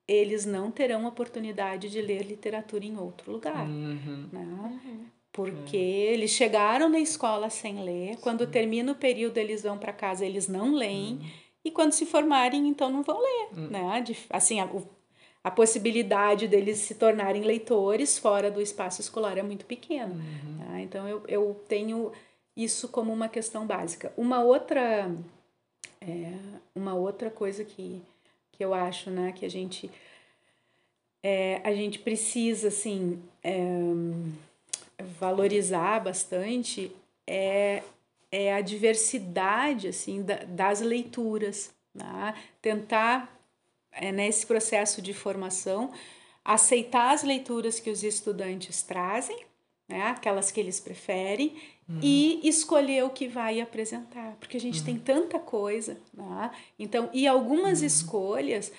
[0.08, 3.68] eles não terão oportunidade de ler literatura em outro lugar.
[3.68, 4.30] Uhum.
[4.32, 4.40] Né?
[4.40, 5.04] Uhum.
[5.30, 10.24] Porque eles chegaram na escola sem ler, quando termina o período eles vão para casa,
[10.24, 11.20] eles não leem,
[11.62, 13.68] e quando se formarem, então não vão ler.
[13.70, 14.00] Né?
[14.00, 14.95] De, assim, o,
[15.46, 20.12] a possibilidade deles se tornarem leitores fora do espaço escolar é muito pequena.
[20.12, 20.80] Né?
[20.82, 22.10] Então eu, eu tenho
[22.56, 24.12] isso como uma questão básica.
[24.16, 25.08] Uma outra,
[26.00, 26.32] é,
[26.74, 28.02] uma outra coisa que,
[28.50, 29.88] que eu acho né, que a gente,
[31.22, 33.62] é, a gente precisa assim, é,
[35.20, 36.90] valorizar bastante
[37.24, 37.84] é,
[38.32, 41.72] é a diversidade assim, da, das leituras.
[41.94, 42.34] Né?
[42.60, 43.35] Tentar,
[43.96, 45.90] é, nesse processo de formação,
[46.44, 49.38] aceitar as leituras que os estudantes trazem,
[49.88, 50.02] né?
[50.02, 51.56] aquelas que eles preferem,
[51.88, 52.00] Uhum.
[52.02, 54.84] e escolher o que vai apresentar, porque a gente uhum.
[54.84, 56.50] tem tanta coisa, né?
[56.76, 57.86] então e algumas uhum.
[57.86, 58.72] escolhas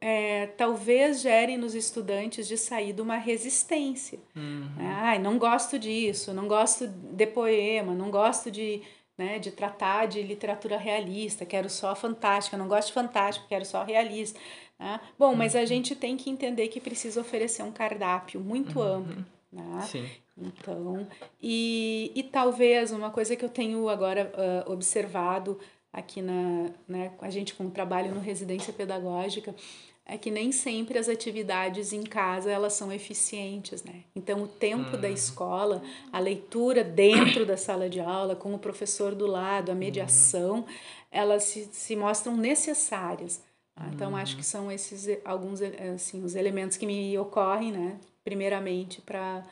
[0.00, 4.70] é, talvez gerem nos estudantes de sair de uma resistência, uhum.
[4.76, 4.94] né?
[4.94, 8.80] ai não gosto disso, não gosto de poema, não gosto de
[9.16, 13.84] né, de tratar de literatura realista, quero só fantástica, não gosto de fantástico, quero só
[13.84, 14.38] realista.
[14.78, 15.00] Né?
[15.18, 15.66] Bom, mas a uhum.
[15.66, 18.96] gente tem que entender que precisa oferecer um cardápio muito uhum.
[18.96, 19.24] amplo.
[19.52, 19.80] Né?
[19.82, 20.08] Sim.
[20.36, 21.06] Então,
[21.40, 24.32] e, e talvez uma coisa que eu tenho agora
[24.66, 25.60] uh, observado
[25.92, 29.54] aqui na, né, a gente com o trabalho no residência pedagógica,
[30.04, 34.02] é que nem sempre as atividades em casa elas são eficientes, né?
[34.14, 35.14] Então o tempo da uhum.
[35.14, 40.56] escola, a leitura dentro da sala de aula, com o professor do lado, a mediação,
[40.56, 40.66] uhum.
[41.10, 43.42] elas se, se mostram necessárias.
[43.74, 43.88] Tá?
[43.94, 47.98] Então acho que são esses alguns assim os elementos que me ocorrem, né?
[48.24, 49.44] Primeiramente para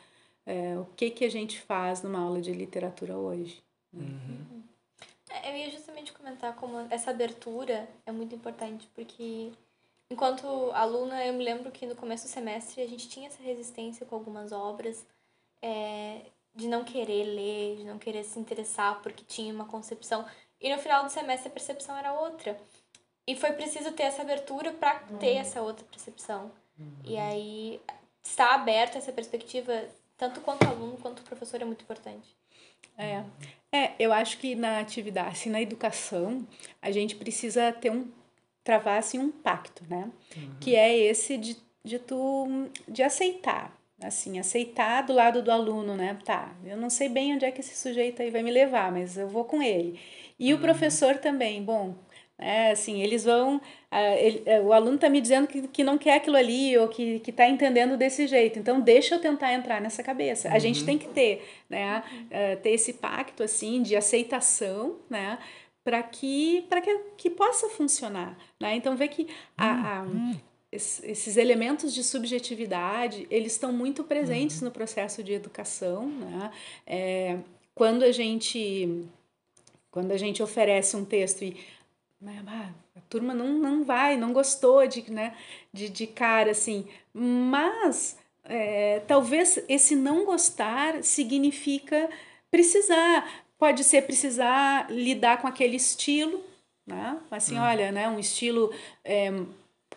[0.45, 3.61] é, o que, que a gente faz numa aula de literatura hoje.
[3.93, 4.63] Uhum.
[5.29, 9.51] É, eu ia justamente comentar como essa abertura é muito importante, porque
[10.11, 14.05] enquanto aluna, eu me lembro que no começo do semestre a gente tinha essa resistência
[14.05, 15.07] com algumas obras,
[15.61, 16.21] é,
[16.53, 20.25] de não querer ler, de não querer se interessar porque tinha uma concepção.
[20.59, 22.59] E no final do semestre a percepção era outra.
[23.25, 25.39] E foi preciso ter essa abertura para ter uhum.
[25.39, 26.51] essa outra percepção.
[26.77, 26.91] Uhum.
[27.05, 27.81] E aí,
[28.21, 32.35] estar aberta essa perspectiva tanto quanto aluno quanto professor é muito importante.
[32.97, 33.23] É,
[33.71, 36.45] é eu acho que na atividade, assim, na educação,
[36.81, 38.11] a gente precisa ter um
[38.63, 40.09] travar assim um pacto, né?
[40.35, 40.55] Uhum.
[40.59, 46.17] Que é esse de, de tu de aceitar, assim, aceitar do lado do aluno, né?
[46.25, 49.17] Tá, eu não sei bem onde é que esse sujeito aí vai me levar, mas
[49.17, 49.99] eu vou com ele.
[50.39, 50.59] E uhum.
[50.59, 51.95] o professor também, bom,
[52.41, 53.57] é, assim, eles vão.
[53.57, 56.87] Uh, ele, uh, o aluno está me dizendo que, que não quer aquilo ali ou
[56.87, 58.57] que está entendendo desse jeito.
[58.57, 60.47] Então, deixa eu tentar entrar nessa cabeça.
[60.47, 60.55] Uhum.
[60.55, 60.85] A gente uhum.
[60.87, 65.37] tem que ter, né, uh, ter esse pacto assim de aceitação, né,
[65.83, 68.37] para que, que, que possa funcionar.
[68.59, 68.75] Né?
[68.75, 70.39] Então, vê que a, a uhum.
[70.71, 74.65] esses elementos de subjetividade eles estão muito presentes uhum.
[74.65, 76.07] no processo de educação.
[76.07, 76.51] Né?
[76.85, 77.37] É,
[77.73, 79.07] quando a gente
[79.89, 81.57] quando a gente oferece um texto e
[82.95, 85.35] a turma não, não vai, não gostou de, né,
[85.73, 86.87] de, de cara, assim.
[87.13, 92.09] Mas é, talvez esse não gostar significa
[92.49, 93.45] precisar.
[93.61, 96.43] Pode ser precisar lidar com aquele estilo,
[96.83, 97.19] né?
[97.29, 97.61] Assim, hum.
[97.61, 98.73] olha, né, um estilo,
[99.05, 99.31] é,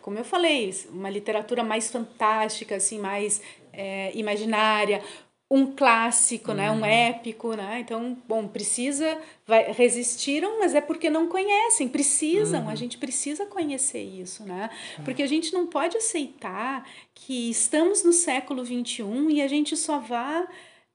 [0.03, 3.41] como eu falei, uma literatura mais fantástica, assim, mais
[3.73, 5.01] é, imaginária,
[5.49, 6.57] um clássico, uhum.
[6.57, 6.85] né, um uhum.
[6.85, 7.79] épico, né?
[7.79, 12.69] Então, bom, precisa, vai, resistiram, mas é porque não conhecem, precisam, uhum.
[12.69, 14.69] a gente precisa conhecer isso, né?
[15.03, 19.97] Porque a gente não pode aceitar que estamos no século XXI e a gente só
[19.97, 20.47] vá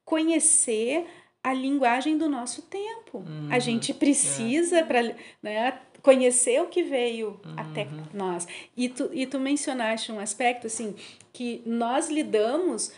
[0.05, 1.05] conhecer
[1.43, 3.19] a linguagem do nosso tempo.
[3.19, 3.47] Uhum.
[3.49, 4.83] A gente precisa é.
[4.83, 8.03] para né, conhecer o que veio até uhum.
[8.13, 8.47] nós.
[8.75, 10.95] E tu, e tu mencionaste um aspecto assim
[11.33, 12.91] que nós lidamos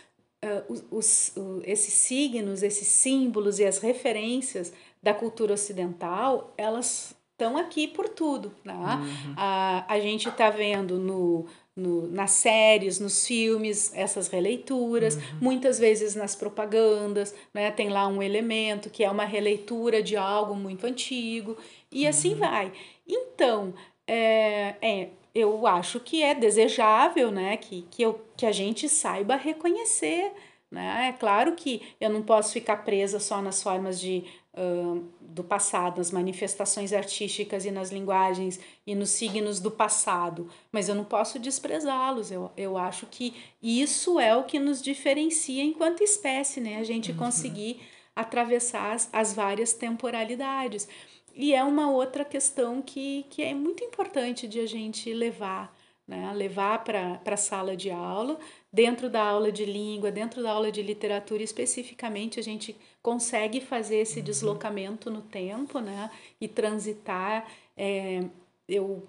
[0.44, 7.56] uh, os, os, esses signos, esses símbolos e as referências da cultura ocidental, elas estão
[7.56, 8.52] aqui por tudo.
[8.64, 8.74] Né?
[8.74, 9.34] Uhum.
[9.36, 15.22] A, a gente está vendo no, no, nas séries, nos filmes, essas releituras, uhum.
[15.40, 17.70] muitas vezes nas propagandas, né?
[17.70, 21.56] tem lá um elemento que é uma releitura de algo muito antigo,
[21.90, 22.38] e assim uhum.
[22.38, 22.72] vai.
[23.06, 23.74] Então,
[24.06, 29.34] é, é, eu acho que é desejável né, que, que, eu, que a gente saiba
[29.34, 30.32] reconhecer.
[30.70, 31.08] Né?
[31.08, 34.24] É claro que eu não posso ficar presa só nas formas de,
[34.54, 40.88] uh, do passado, nas manifestações artísticas e nas linguagens e nos signos do passado, mas
[40.88, 42.30] eu não posso desprezá-los.
[42.30, 46.78] Eu, eu acho que isso é o que nos diferencia enquanto espécie, né?
[46.78, 47.18] a gente uhum.
[47.18, 47.80] conseguir
[48.14, 50.88] atravessar as, as várias temporalidades.
[51.34, 55.74] E é uma outra questão que, que é muito importante de a gente levar
[56.06, 56.32] né?
[56.34, 58.38] levar para a sala de aula.
[58.72, 63.98] Dentro da aula de língua, dentro da aula de literatura especificamente, a gente consegue fazer
[63.98, 64.24] esse uhum.
[64.24, 66.10] deslocamento no tempo né?
[66.40, 67.46] e transitar.
[67.76, 68.24] É,
[68.66, 69.06] eu,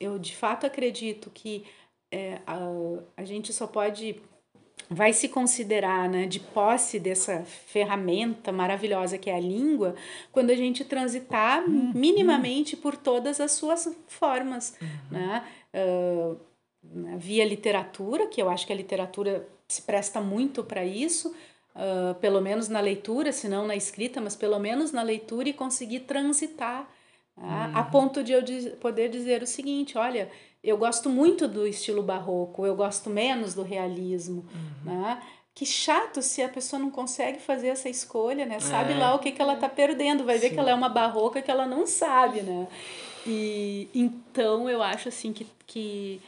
[0.00, 1.62] eu de fato acredito que
[2.10, 2.58] é, a,
[3.14, 4.16] a gente só pode
[4.88, 9.96] vai se considerar né, de posse dessa ferramenta maravilhosa que é a língua
[10.32, 11.92] quando a gente transitar uhum.
[11.94, 14.88] minimamente por todas as suas formas, uhum.
[15.10, 15.44] né?
[15.74, 16.40] Uh,
[17.18, 21.34] via literatura, que eu acho que a literatura se presta muito para isso,
[21.76, 25.52] uh, pelo menos na leitura, se não na escrita, mas pelo menos na leitura e
[25.52, 26.88] conseguir transitar
[27.36, 27.42] tá?
[27.42, 27.78] uhum.
[27.78, 28.42] a ponto de eu
[28.80, 30.30] poder dizer o seguinte: olha,
[30.64, 34.92] eu gosto muito do estilo barroco, eu gosto menos do realismo, uhum.
[34.92, 35.22] né?
[35.54, 38.60] Que chato se a pessoa não consegue fazer essa escolha, né?
[38.60, 38.98] Sabe é.
[38.98, 40.40] lá o que, que ela está perdendo, vai Sim.
[40.42, 42.66] ver que ela é uma barroca que ela não sabe, né?
[43.26, 46.20] E então eu acho assim que, que,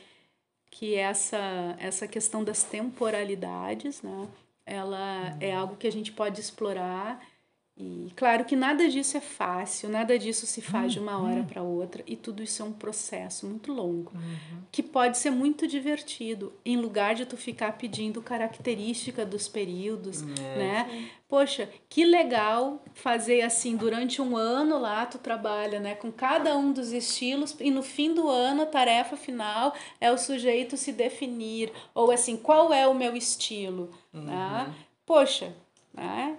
[0.70, 4.28] que essa, essa questão das temporalidades, né?
[4.68, 7.20] Ela é algo que a gente pode explorar
[7.80, 11.46] e claro que nada disso é fácil, nada disso se faz de uma hora uhum.
[11.46, 14.62] para outra, e tudo isso é um processo muito longo, uhum.
[14.72, 20.58] que pode ser muito divertido, em lugar de tu ficar pedindo característica dos períodos, é.
[20.58, 21.10] né?
[21.28, 26.72] Poxa, que legal fazer assim durante um ano lá tu trabalha, né, com cada um
[26.72, 31.70] dos estilos e no fim do ano a tarefa final é o sujeito se definir
[31.94, 34.20] ou assim, qual é o meu estilo, né?
[34.20, 34.24] uhum.
[34.24, 34.74] né?
[35.04, 35.54] Poxa,
[35.94, 36.36] né?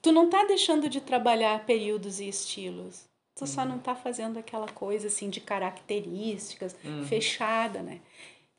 [0.00, 3.08] Tu não tá deixando de trabalhar períodos e estilos.
[3.34, 3.46] Tu uhum.
[3.46, 7.04] só não tá fazendo aquela coisa assim de características uhum.
[7.04, 8.00] fechada, né?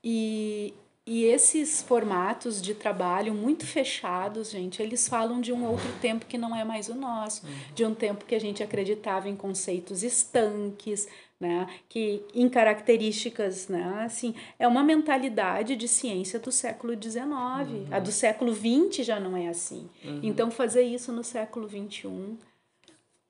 [0.04, 0.74] E,
[1.06, 6.38] e esses formatos de trabalho muito fechados, gente, eles falam de um outro tempo que
[6.38, 7.54] não é mais o nosso, uhum.
[7.76, 11.08] de um tempo que a gente acreditava em conceitos estanques,
[11.42, 11.68] né?
[11.90, 14.04] Que em características, né?
[14.06, 17.24] Assim, é uma mentalidade de ciência do século XIX.
[17.26, 17.88] Uhum.
[17.92, 19.90] A do século XX já não é assim.
[20.06, 20.20] Uhum.
[20.22, 22.38] Então, fazer isso no século XXI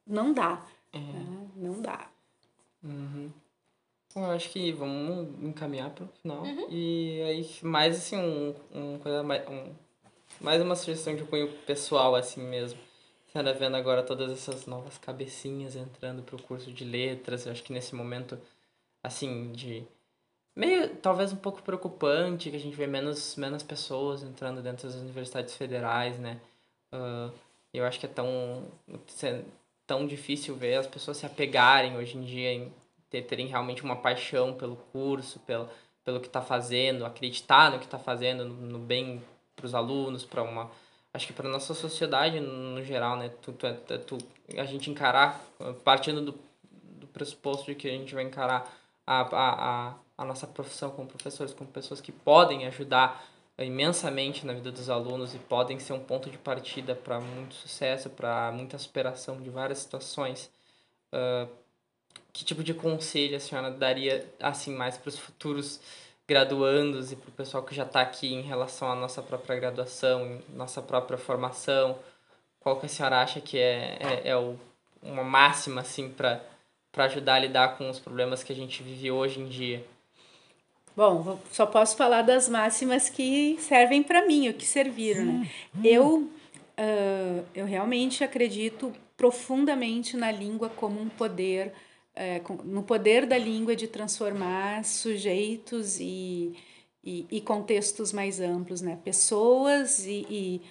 [0.06, 0.62] não dá.
[0.92, 1.00] É.
[1.00, 1.48] Né?
[1.56, 2.08] Não dá.
[2.84, 3.32] Uhum.
[4.14, 6.44] Bom, eu acho que vamos encaminhar para o final.
[6.44, 6.68] Uhum.
[6.70, 9.74] E aí, mais assim, um, um coisa mais, um,
[10.42, 12.78] mais uma sugestão de cunho pessoal, assim mesmo
[13.32, 17.64] senhora vendo agora todas essas novas cabecinhas entrando para o curso de letras, eu acho
[17.64, 18.38] que nesse momento,
[19.02, 19.84] assim, de
[20.56, 24.98] meio talvez um pouco preocupante que a gente vê menos menos pessoas entrando dentro das
[24.98, 26.42] universidades federais né?
[26.94, 27.32] Uh,
[27.74, 28.66] eu acho que é tão
[29.88, 32.74] tão difícil ver as pessoas se apegarem hoje em dia em
[33.10, 35.70] ter, terem realmente uma paixão pelo curso pelo
[36.04, 39.24] pelo que está fazendo acreditar no que está fazendo no, no bem
[39.56, 40.70] para os alunos para uma
[41.14, 44.18] acho que para nossa sociedade no geral, né, tu, tu, tu,
[44.58, 45.44] a gente encarar,
[45.84, 46.40] partindo do,
[46.72, 48.72] do pressuposto de que a gente vai encarar
[49.06, 53.26] a, a, a, a nossa profissão como professores, como pessoas que podem ajudar
[53.58, 58.10] imensamente na vida dos alunos e podem ser um ponto de partida para muito sucesso,
[58.10, 60.50] para muita superação de várias situações.
[61.14, 61.50] Uh,
[62.34, 65.82] que tipo de conselho a senhora daria assim mais para os futuros
[66.32, 70.40] graduandos e para o pessoal que já está aqui em relação à nossa própria graduação,
[70.56, 72.00] nossa própria formação?
[72.62, 74.56] Qual que a senhora acha que é, é, é o,
[75.04, 76.40] uma máxima assim para
[76.96, 79.86] ajudar a lidar com os problemas que a gente vive hoje em dia?
[80.96, 85.50] Bom, só posso falar das máximas que servem para mim, o que serviram, né?
[85.84, 91.74] Eu, uh, eu realmente acredito profundamente na língua como um poder
[92.16, 96.56] é, no poder da língua de transformar sujeitos e,
[97.04, 99.00] e, e contextos mais amplos, né?
[99.04, 100.62] Pessoas e, e,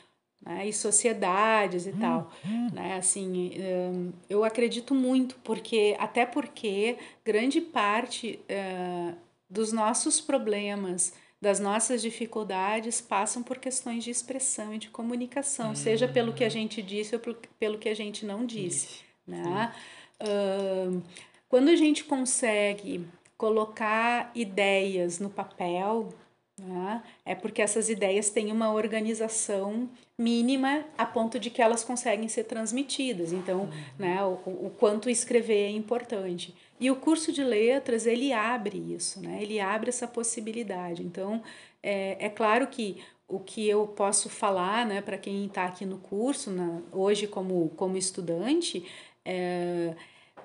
[0.44, 0.68] né?
[0.68, 2.30] e sociedades e tal,
[2.72, 2.96] né?
[2.96, 9.14] Assim, hum, eu acredito muito porque até porque grande parte uh,
[9.48, 16.06] dos nossos problemas das nossas dificuldades passam por questões de expressão e de comunicação, seja
[16.06, 17.20] pelo que a gente disse ou
[17.58, 19.00] pelo que a gente não disse.
[19.26, 19.72] Né?
[20.20, 21.02] Uh,
[21.50, 23.04] quando a gente consegue
[23.36, 26.10] colocar ideias no papel,
[26.56, 32.28] né, é porque essas ideias têm uma organização mínima a ponto de que elas conseguem
[32.28, 33.32] ser transmitidas.
[33.32, 33.70] Então, uhum.
[33.98, 34.34] né, o,
[34.66, 36.54] o quanto escrever é importante.
[36.78, 39.38] E o curso de letras, ele abre isso, né?
[39.42, 41.02] ele abre essa possibilidade.
[41.02, 41.42] Então,
[41.82, 45.98] é, é claro que o que eu posso falar né, para quem está aqui no
[45.98, 48.86] curso, na, hoje como, como estudante,
[49.24, 49.94] é,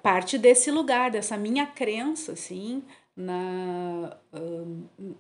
[0.05, 2.83] parte desse lugar, dessa minha crença, assim,
[3.17, 5.15] na, uh,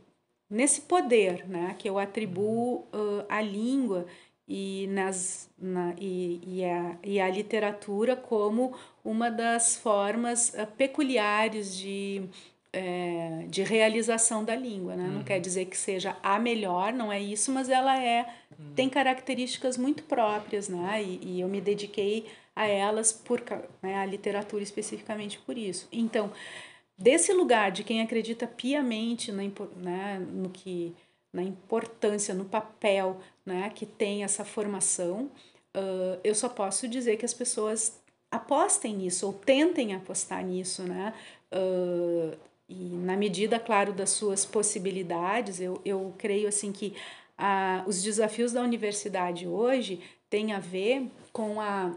[0.47, 4.05] nesse poder né, que eu atribuo uh, à língua
[4.47, 11.75] e, nas, na, e, e, a, e a literatura como uma das formas uh, peculiares
[11.75, 12.29] de
[12.77, 14.97] é, de realização da língua.
[14.97, 15.09] Né?
[15.09, 18.27] Não quer dizer que seja a melhor, não é isso, mas ela é
[18.75, 21.01] tem características muito próprias, né?
[21.01, 22.25] E, e eu me dediquei
[22.55, 23.43] a elas por
[23.81, 25.87] né, a literatura especificamente por isso.
[25.91, 26.31] Então,
[26.97, 29.43] desse lugar de quem acredita piamente na,
[29.75, 30.95] né, no que
[31.33, 35.29] na importância, no papel né, que tem essa formação,
[35.75, 37.99] uh, eu só posso dizer que as pessoas
[38.31, 41.13] apostem nisso ou tentem apostar nisso, né?
[41.51, 42.37] Uh,
[42.67, 46.95] e na medida, claro, das suas possibilidades, eu, eu creio assim que
[47.37, 51.93] a, os desafios da universidade hoje têm a ver com a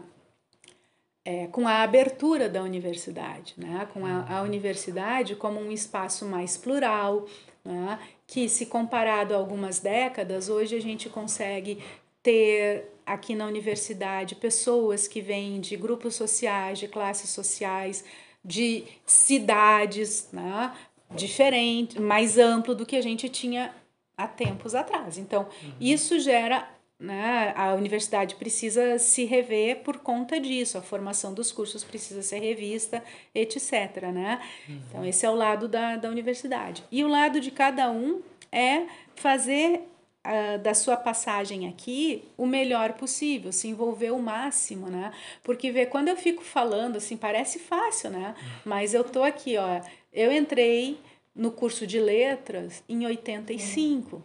[1.25, 3.87] é, com a abertura da universidade, né?
[3.93, 7.25] com a, a universidade como um espaço mais plural,
[7.63, 7.99] né?
[8.25, 11.83] que se comparado a algumas décadas, hoje a gente consegue
[12.21, 18.03] ter aqui na universidade pessoas que vêm de grupos sociais, de classes sociais,
[18.43, 20.73] de cidades, né?
[21.11, 23.73] diferente, mais amplo do que a gente tinha
[24.15, 25.17] há tempos atrás.
[25.17, 25.73] Então, uhum.
[25.79, 26.69] isso gera
[26.99, 32.39] né, a universidade precisa se rever por conta disso, a formação dos cursos precisa ser
[32.39, 33.01] revista,
[33.33, 34.11] etc.
[34.13, 34.41] Né?
[34.67, 34.81] Uhum.
[34.89, 36.83] Então, esse é o lado da, da universidade.
[36.91, 38.21] E o lado de cada um
[38.51, 38.85] é
[39.15, 39.81] fazer
[40.25, 45.13] uh, da sua passagem aqui o melhor possível, se envolver o máximo, né?
[45.41, 48.35] Porque vê, quando eu fico falando, assim, parece fácil, né?
[48.37, 48.49] Uhum.
[48.65, 49.79] Mas eu tô aqui, ó,
[50.11, 50.99] eu entrei
[51.33, 54.17] no curso de letras em 85.
[54.17, 54.21] Uhum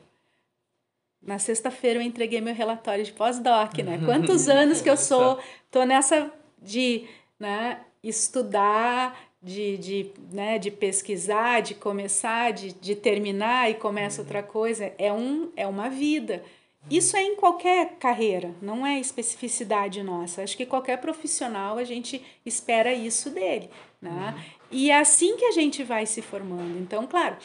[1.26, 4.00] na sexta-feira eu entreguei meu relatório de pós-doc, né?
[4.04, 5.38] Quantos anos que eu sou,
[5.70, 7.04] tô nessa de,
[7.38, 14.42] né, estudar, de, de, né, de pesquisar, de começar, de, de terminar e começa outra
[14.42, 16.42] coisa, é, um, é uma vida.
[16.90, 20.42] Isso é em qualquer carreira, não é especificidade nossa.
[20.42, 23.70] Acho que qualquer profissional a gente espera isso dele,
[24.00, 24.34] né?
[24.70, 26.78] E é assim que a gente vai se formando.
[26.78, 27.36] Então, claro,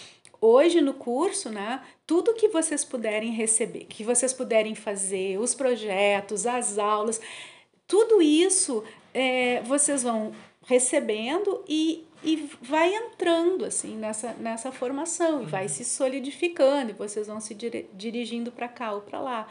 [0.42, 6.46] hoje no curso, né, tudo que vocês puderem receber, que vocês puderem fazer, os projetos,
[6.46, 7.20] as aulas,
[7.88, 8.84] tudo isso
[9.14, 10.34] é, vocês vão
[10.66, 17.28] recebendo e, e vai entrando assim nessa, nessa formação e vai se solidificando e vocês
[17.28, 19.48] vão se dir, dirigindo para cá ou para lá.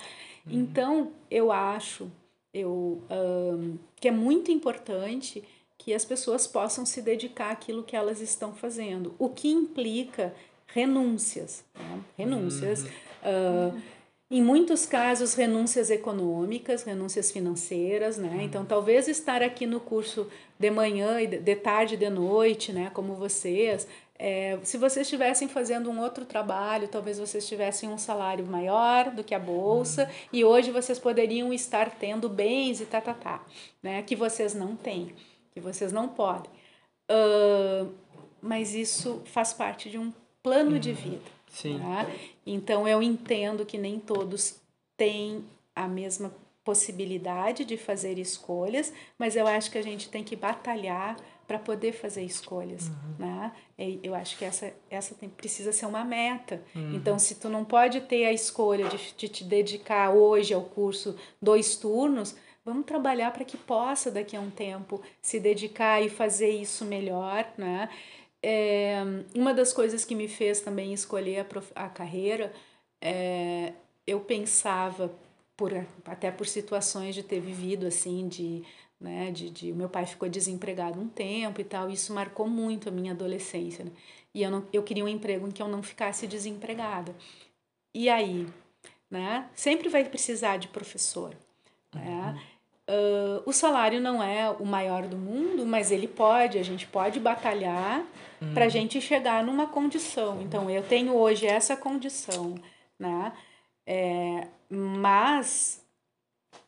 [0.47, 0.53] Uhum.
[0.61, 2.11] Então, eu acho
[2.53, 5.43] eu, um, que é muito importante
[5.76, 10.34] que as pessoas possam se dedicar àquilo que elas estão fazendo, o que implica
[10.69, 11.64] renúncias.
[11.75, 12.01] Né?
[12.16, 12.83] Renúncias.
[12.83, 13.77] Uhum.
[13.77, 13.83] Uh,
[14.31, 18.29] em muitos casos, renúncias econômicas, renúncias financeiras, né?
[18.29, 18.41] Uhum.
[18.43, 22.91] Então, talvez estar aqui no curso de manhã, de tarde, de noite, né?
[22.93, 23.89] Como vocês,
[24.19, 29.25] é, se vocês estivessem fazendo um outro trabalho, talvez vocês tivessem um salário maior do
[29.25, 30.11] que a bolsa uhum.
[30.33, 33.43] e hoje vocês poderiam estar tendo bens e tá, tá, tá,
[33.83, 34.03] né?
[34.03, 35.14] Que vocês não têm,
[35.53, 36.51] que vocês não podem.
[37.11, 37.91] Uh,
[38.43, 40.12] mas isso faz parte de um
[40.43, 40.78] plano uhum.
[40.78, 41.39] de vida.
[41.51, 41.78] Sim.
[41.78, 42.07] Tá?
[42.47, 44.57] Então eu entendo que nem todos
[44.97, 46.32] têm a mesma
[46.64, 51.16] possibilidade de fazer escolhas, mas eu acho que a gente tem que batalhar
[51.47, 53.14] para poder fazer escolhas, uhum.
[53.26, 53.53] né?
[54.03, 56.62] Eu acho que essa essa tem, precisa ser uma meta.
[56.76, 56.95] Uhum.
[56.95, 61.16] Então, se tu não pode ter a escolha de, de te dedicar hoje ao curso
[61.41, 66.51] dois turnos, vamos trabalhar para que possa daqui a um tempo se dedicar e fazer
[66.51, 67.89] isso melhor, né?
[68.43, 69.03] É,
[69.34, 72.53] uma das coisas que me fez também escolher a, prof, a carreira,
[73.01, 73.72] é,
[74.07, 75.12] eu pensava,
[75.57, 75.72] por,
[76.05, 78.62] até por situações de ter vivido assim, de,
[79.01, 82.93] né, de, de meu pai ficou desempregado um tempo e tal, isso marcou muito a
[82.93, 83.84] minha adolescência.
[83.84, 83.91] Né?
[84.34, 87.14] E eu, não, eu queria um emprego em que eu não ficasse desempregada.
[87.93, 88.47] E aí,
[89.11, 89.49] né?
[89.55, 91.34] Sempre vai precisar de professor.
[91.95, 92.34] Né?
[92.36, 92.58] Uhum.
[92.89, 97.20] Uh, o salário não é o maior do mundo, mas ele pode, a gente pode
[97.20, 98.03] batalhar
[98.41, 98.55] uhum.
[98.55, 100.41] para a gente chegar numa condição.
[100.41, 102.55] Então, eu tenho hoje essa condição,
[102.99, 103.32] né?
[103.86, 105.84] É, mas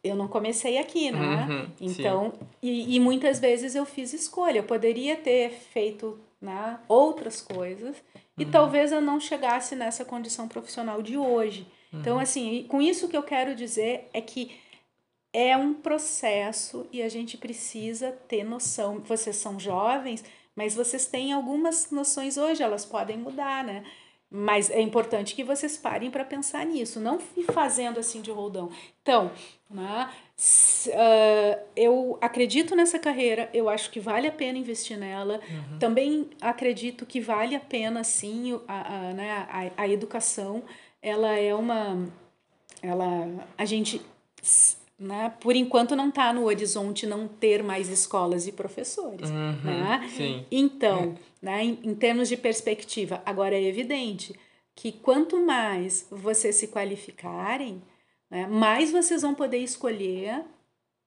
[0.04, 1.46] eu não comecei aqui, né?
[1.48, 4.58] Uhum, então, e, e, muitas vezes eu fiz escolha.
[4.58, 7.96] Eu poderia ter feito né, outras coisas
[8.38, 8.50] e uhum.
[8.50, 11.66] talvez eu não chegasse nessa condição profissional de hoje.
[11.92, 12.22] Então, uhum.
[12.22, 14.50] assim, com isso que eu quero dizer é que
[15.32, 19.00] é um processo e a gente precisa ter noção.
[19.00, 20.24] Vocês são jovens,
[20.54, 23.84] mas vocês têm algumas noções hoje, elas podem mudar, né?
[24.32, 27.18] Mas é importante que vocês parem para pensar nisso, não
[27.52, 28.70] fazendo assim de roldão.
[29.02, 29.32] Então,
[29.68, 30.08] né,
[30.86, 35.40] uh, eu acredito nessa carreira, eu acho que vale a pena investir nela.
[35.50, 35.78] Uhum.
[35.80, 40.62] Também acredito que vale a pena, sim, a, a, né, a, a educação.
[41.02, 42.08] Ela é uma.
[42.80, 44.00] Ela, a gente
[45.00, 49.30] né, por enquanto não está no horizonte não ter mais escolas e professores.
[49.30, 50.06] Uhum, né?
[50.14, 50.44] sim.
[50.50, 54.38] Então, né, em, em termos de perspectiva, agora é evidente
[54.74, 57.82] que quanto mais vocês se qualificarem,
[58.30, 60.44] né, mais vocês vão poder escolher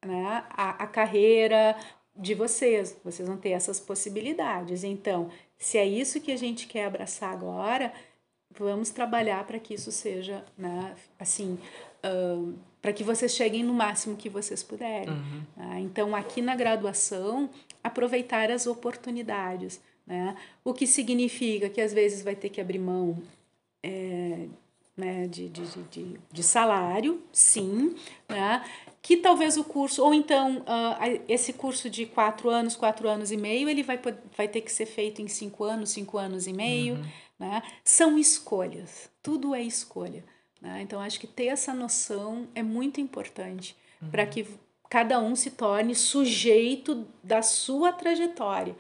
[0.04, 1.78] né, a, a carreira
[2.16, 3.00] de vocês.
[3.04, 4.84] Vocês vão ter essas possibilidades.
[4.84, 7.94] Então, se é isso que a gente quer abraçar agora,
[8.50, 11.60] vamos trabalhar para que isso seja, né, assim,
[12.04, 12.54] uh,
[12.84, 15.14] para que vocês cheguem no máximo que vocês puderem.
[15.14, 15.44] Uhum.
[15.56, 15.80] Né?
[15.80, 17.50] Então, aqui na graduação,
[17.82, 19.80] aproveitar as oportunidades.
[20.06, 20.36] Né?
[20.66, 23.24] O que significa que às vezes vai ter que abrir mão
[23.82, 24.48] é,
[24.98, 27.96] né, de, de, de, de, salário, sim,
[28.28, 28.66] né?
[29.02, 33.38] que talvez o curso, ou então uh, esse curso de quatro anos, quatro anos e
[33.38, 33.98] meio, ele vai,
[34.36, 36.96] vai ter que ser feito em cinco anos, cinco anos e meio.
[36.96, 37.06] Uhum.
[37.40, 37.64] Né?
[37.82, 40.26] São escolhas, tudo é escolha.
[40.64, 40.82] Né?
[40.82, 44.10] Então, acho que ter essa noção é muito importante uhum.
[44.10, 44.48] para que
[44.90, 48.74] cada um se torne sujeito da sua trajetória.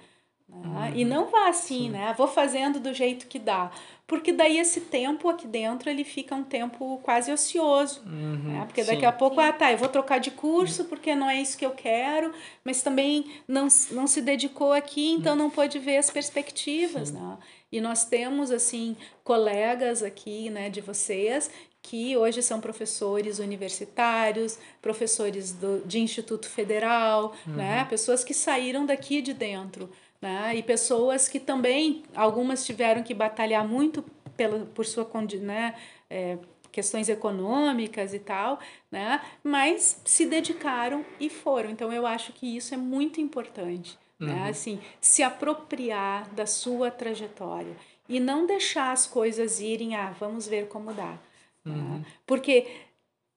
[0.47, 0.55] Né?
[0.55, 0.95] Uhum.
[0.95, 1.89] E não vá assim, Sim.
[1.89, 2.13] né?
[2.17, 3.69] Vou fazendo do jeito que dá.
[4.07, 8.01] Porque daí esse tempo aqui dentro ele fica um tempo quase ocioso.
[8.05, 8.53] Uhum.
[8.53, 8.63] Né?
[8.65, 9.05] Porque daqui Sim.
[9.05, 11.71] a pouco, ah, tá, eu vou trocar de curso porque não é isso que eu
[11.71, 12.31] quero,
[12.63, 17.11] mas também não, não se dedicou aqui, então não pode ver as perspectivas.
[17.11, 17.37] Né?
[17.73, 21.49] E nós temos, assim, colegas aqui, né, de vocês
[21.83, 27.55] que hoje são professores universitários, professores do, de Instituto Federal, uhum.
[27.55, 27.85] né?
[27.89, 29.91] pessoas que saíram daqui de dentro.
[30.21, 30.55] Né?
[30.55, 34.03] E pessoas que também, algumas tiveram que batalhar muito
[34.37, 35.07] pela, por sua
[35.41, 35.75] né?
[36.09, 36.37] É,
[36.71, 38.59] questões econômicas e tal,
[38.89, 39.21] né?
[39.43, 41.69] mas se dedicaram e foram.
[41.69, 43.99] Então eu acho que isso é muito importante.
[44.17, 44.31] Né?
[44.31, 44.39] Uhum.
[44.39, 44.49] Né?
[44.49, 47.75] Assim, se apropriar da sua trajetória
[48.07, 51.19] e não deixar as coisas irem, ah, vamos ver como dá.
[51.65, 52.03] Uhum.
[52.25, 52.67] Porque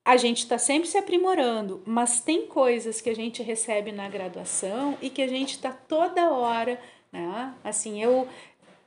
[0.04, 4.96] a gente está sempre se aprimorando, mas tem coisas que a gente recebe na graduação
[5.02, 6.80] e que a gente está toda hora,
[7.12, 7.54] né?
[7.64, 8.28] Assim, eu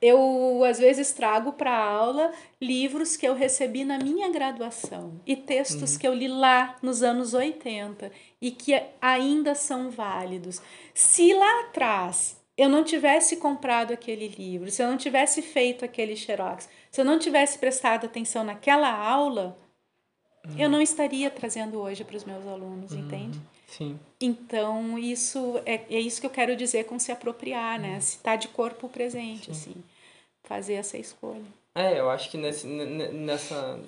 [0.02, 5.92] eu às vezes trago para aula livros que eu recebi na minha graduação e textos
[5.92, 5.98] uhum.
[5.98, 8.10] que eu li lá nos anos 80
[8.40, 10.62] e que ainda são válidos.
[10.94, 16.14] Se lá atrás eu não tivesse comprado aquele livro, se eu não tivesse feito aquele
[16.14, 19.56] xerox, se eu não tivesse prestado atenção naquela aula,
[20.46, 20.58] uhum.
[20.58, 22.98] eu não estaria trazendo hoje para os meus alunos, uhum.
[22.98, 23.40] entende?
[23.66, 23.98] Sim.
[24.20, 27.94] Então, isso é, é isso que eu quero dizer com se apropriar, né?
[27.94, 28.00] Uhum.
[28.02, 29.52] Se estar tá de corpo presente, Sim.
[29.52, 29.84] assim.
[30.42, 31.44] Fazer essa escolha.
[31.74, 33.80] É, eu acho que nesse, nessa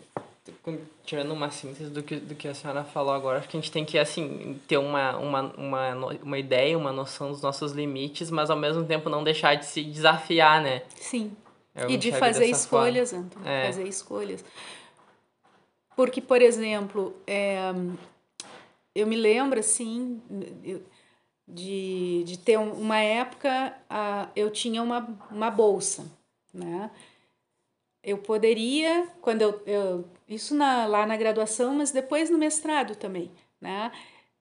[1.05, 3.71] tirando uma síntese do que, do que a senhora falou agora, acho que a gente
[3.71, 8.51] tem que, assim, ter uma, uma, uma, uma ideia, uma noção dos nossos limites, mas
[8.51, 10.83] ao mesmo tempo não deixar de se desafiar, né?
[10.97, 11.37] Sim.
[11.75, 13.67] Eu e de fazer escolhas, Antônio, é.
[13.67, 14.45] fazer escolhas.
[15.97, 17.73] Porque, por exemplo, é,
[18.95, 20.21] eu me lembro, assim,
[21.47, 23.75] de, de ter uma época,
[24.35, 26.05] eu tinha uma, uma bolsa,
[26.53, 26.91] né?
[28.03, 33.31] Eu poderia, quando eu, eu isso na, lá na graduação, mas depois no mestrado também,
[33.61, 33.93] né?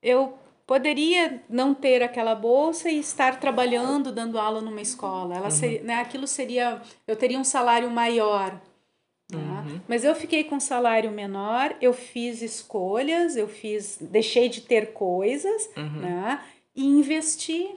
[0.02, 5.36] Eu poderia não ter aquela bolsa e estar trabalhando, dando aula numa escola.
[5.36, 5.84] Ela uhum.
[5.84, 8.54] né, aquilo seria, eu teria um salário maior.
[9.30, 9.38] Né?
[9.38, 9.82] Uhum.
[9.88, 14.94] Mas eu fiquei com um salário menor, eu fiz escolhas, eu fiz, deixei de ter
[14.94, 16.02] coisas, uhum.
[16.02, 16.42] né,
[16.74, 17.76] e investi.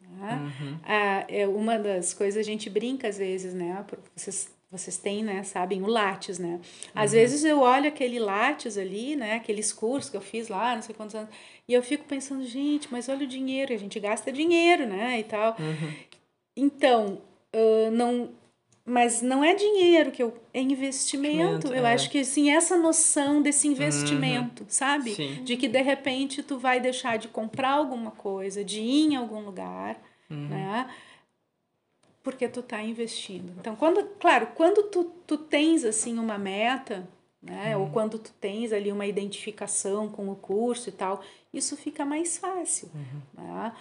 [0.00, 0.52] Né?
[0.60, 0.78] Uhum.
[0.84, 3.84] Ah, é uma das coisas a gente brinca às vezes, né?
[4.14, 6.58] Vocês vocês têm, né, sabem, o Lattes, né?
[6.94, 7.18] Às uhum.
[7.18, 10.94] vezes eu olho aquele Lattes ali, né, aqueles cursos que eu fiz lá, não sei
[10.94, 11.28] quantos anos,
[11.68, 15.24] e eu fico pensando, gente, mas olha o dinheiro, a gente gasta dinheiro, né, e
[15.24, 15.54] tal.
[15.58, 15.92] Uhum.
[16.56, 17.20] Então,
[17.54, 18.30] uh, não,
[18.84, 21.68] mas não é dinheiro que eu é investimento.
[21.68, 21.92] eu é.
[21.92, 24.68] acho que sim, essa noção desse investimento, uhum.
[24.70, 25.14] sabe?
[25.14, 25.44] Sim.
[25.44, 29.40] De que de repente tu vai deixar de comprar alguma coisa, de ir em algum
[29.40, 29.96] lugar,
[30.30, 30.48] uhum.
[30.48, 30.88] né?
[32.22, 33.52] Porque tu está investindo.
[33.58, 37.08] Então, quando, claro, quando tu, tu tens assim uma meta,
[37.42, 37.82] né, uhum.
[37.82, 42.38] ou quando tu tens ali uma identificação com o curso e tal, isso fica mais
[42.38, 42.88] fácil.
[42.94, 43.44] Uhum.
[43.44, 43.72] Né?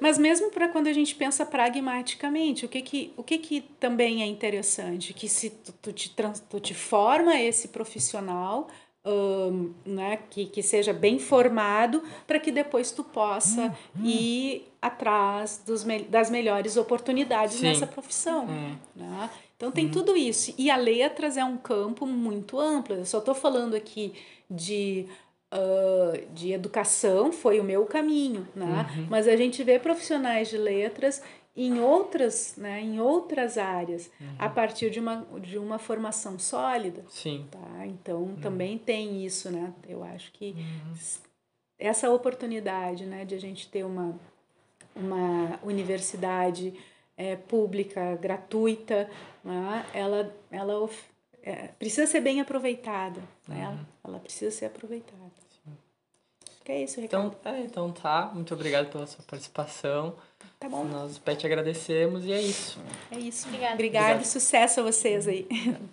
[0.00, 4.22] Mas mesmo para quando a gente pensa pragmaticamente, o que que, o que que também
[4.22, 5.14] é interessante?
[5.14, 8.64] Que se tu, tu, te, trans, tu te forma esse texto
[9.04, 14.04] um, né, que, que seja bem formado para que depois tu possa uhum.
[14.04, 17.66] ir atrás dos, das melhores oportunidades Sim.
[17.66, 18.46] nessa profissão.
[18.46, 18.76] Uhum.
[18.96, 19.30] Né?
[19.56, 19.92] Então tem uhum.
[19.92, 20.54] tudo isso.
[20.56, 22.96] E a letras é um campo muito amplo.
[22.96, 24.14] Eu só estou falando aqui
[24.50, 25.06] de,
[25.52, 28.90] uh, de educação, foi o meu caminho, né?
[28.96, 29.06] Uhum.
[29.10, 31.22] mas a gente vê profissionais de letras
[31.56, 34.34] em outras, né, em outras áreas, uhum.
[34.38, 37.04] a partir de uma, de uma formação sólida.
[37.08, 37.46] Sim.
[37.50, 37.86] Tá?
[37.86, 38.36] Então, uhum.
[38.36, 39.72] também tem isso, né?
[39.88, 40.94] Eu acho que uhum.
[41.78, 44.18] essa oportunidade né, de a gente ter uma,
[44.96, 46.74] uma universidade
[47.16, 49.08] é, pública, gratuita,
[49.44, 50.90] né, ela, ela
[51.40, 53.20] é, precisa ser bem aproveitada.
[53.46, 53.62] Né?
[53.62, 55.22] Ela, ela precisa ser aproveitada.
[56.50, 57.36] Acho que é isso, Ricardo.
[57.38, 58.32] Então, é, então tá.
[58.34, 60.16] Muito obrigado pela sua participação.
[60.64, 60.84] Tá bom.
[60.84, 62.78] Nós, Pet, agradecemos e é isso.
[63.10, 63.46] É isso.
[63.48, 63.74] Obrigada.
[63.74, 65.46] Obrigada e sucesso a vocês aí.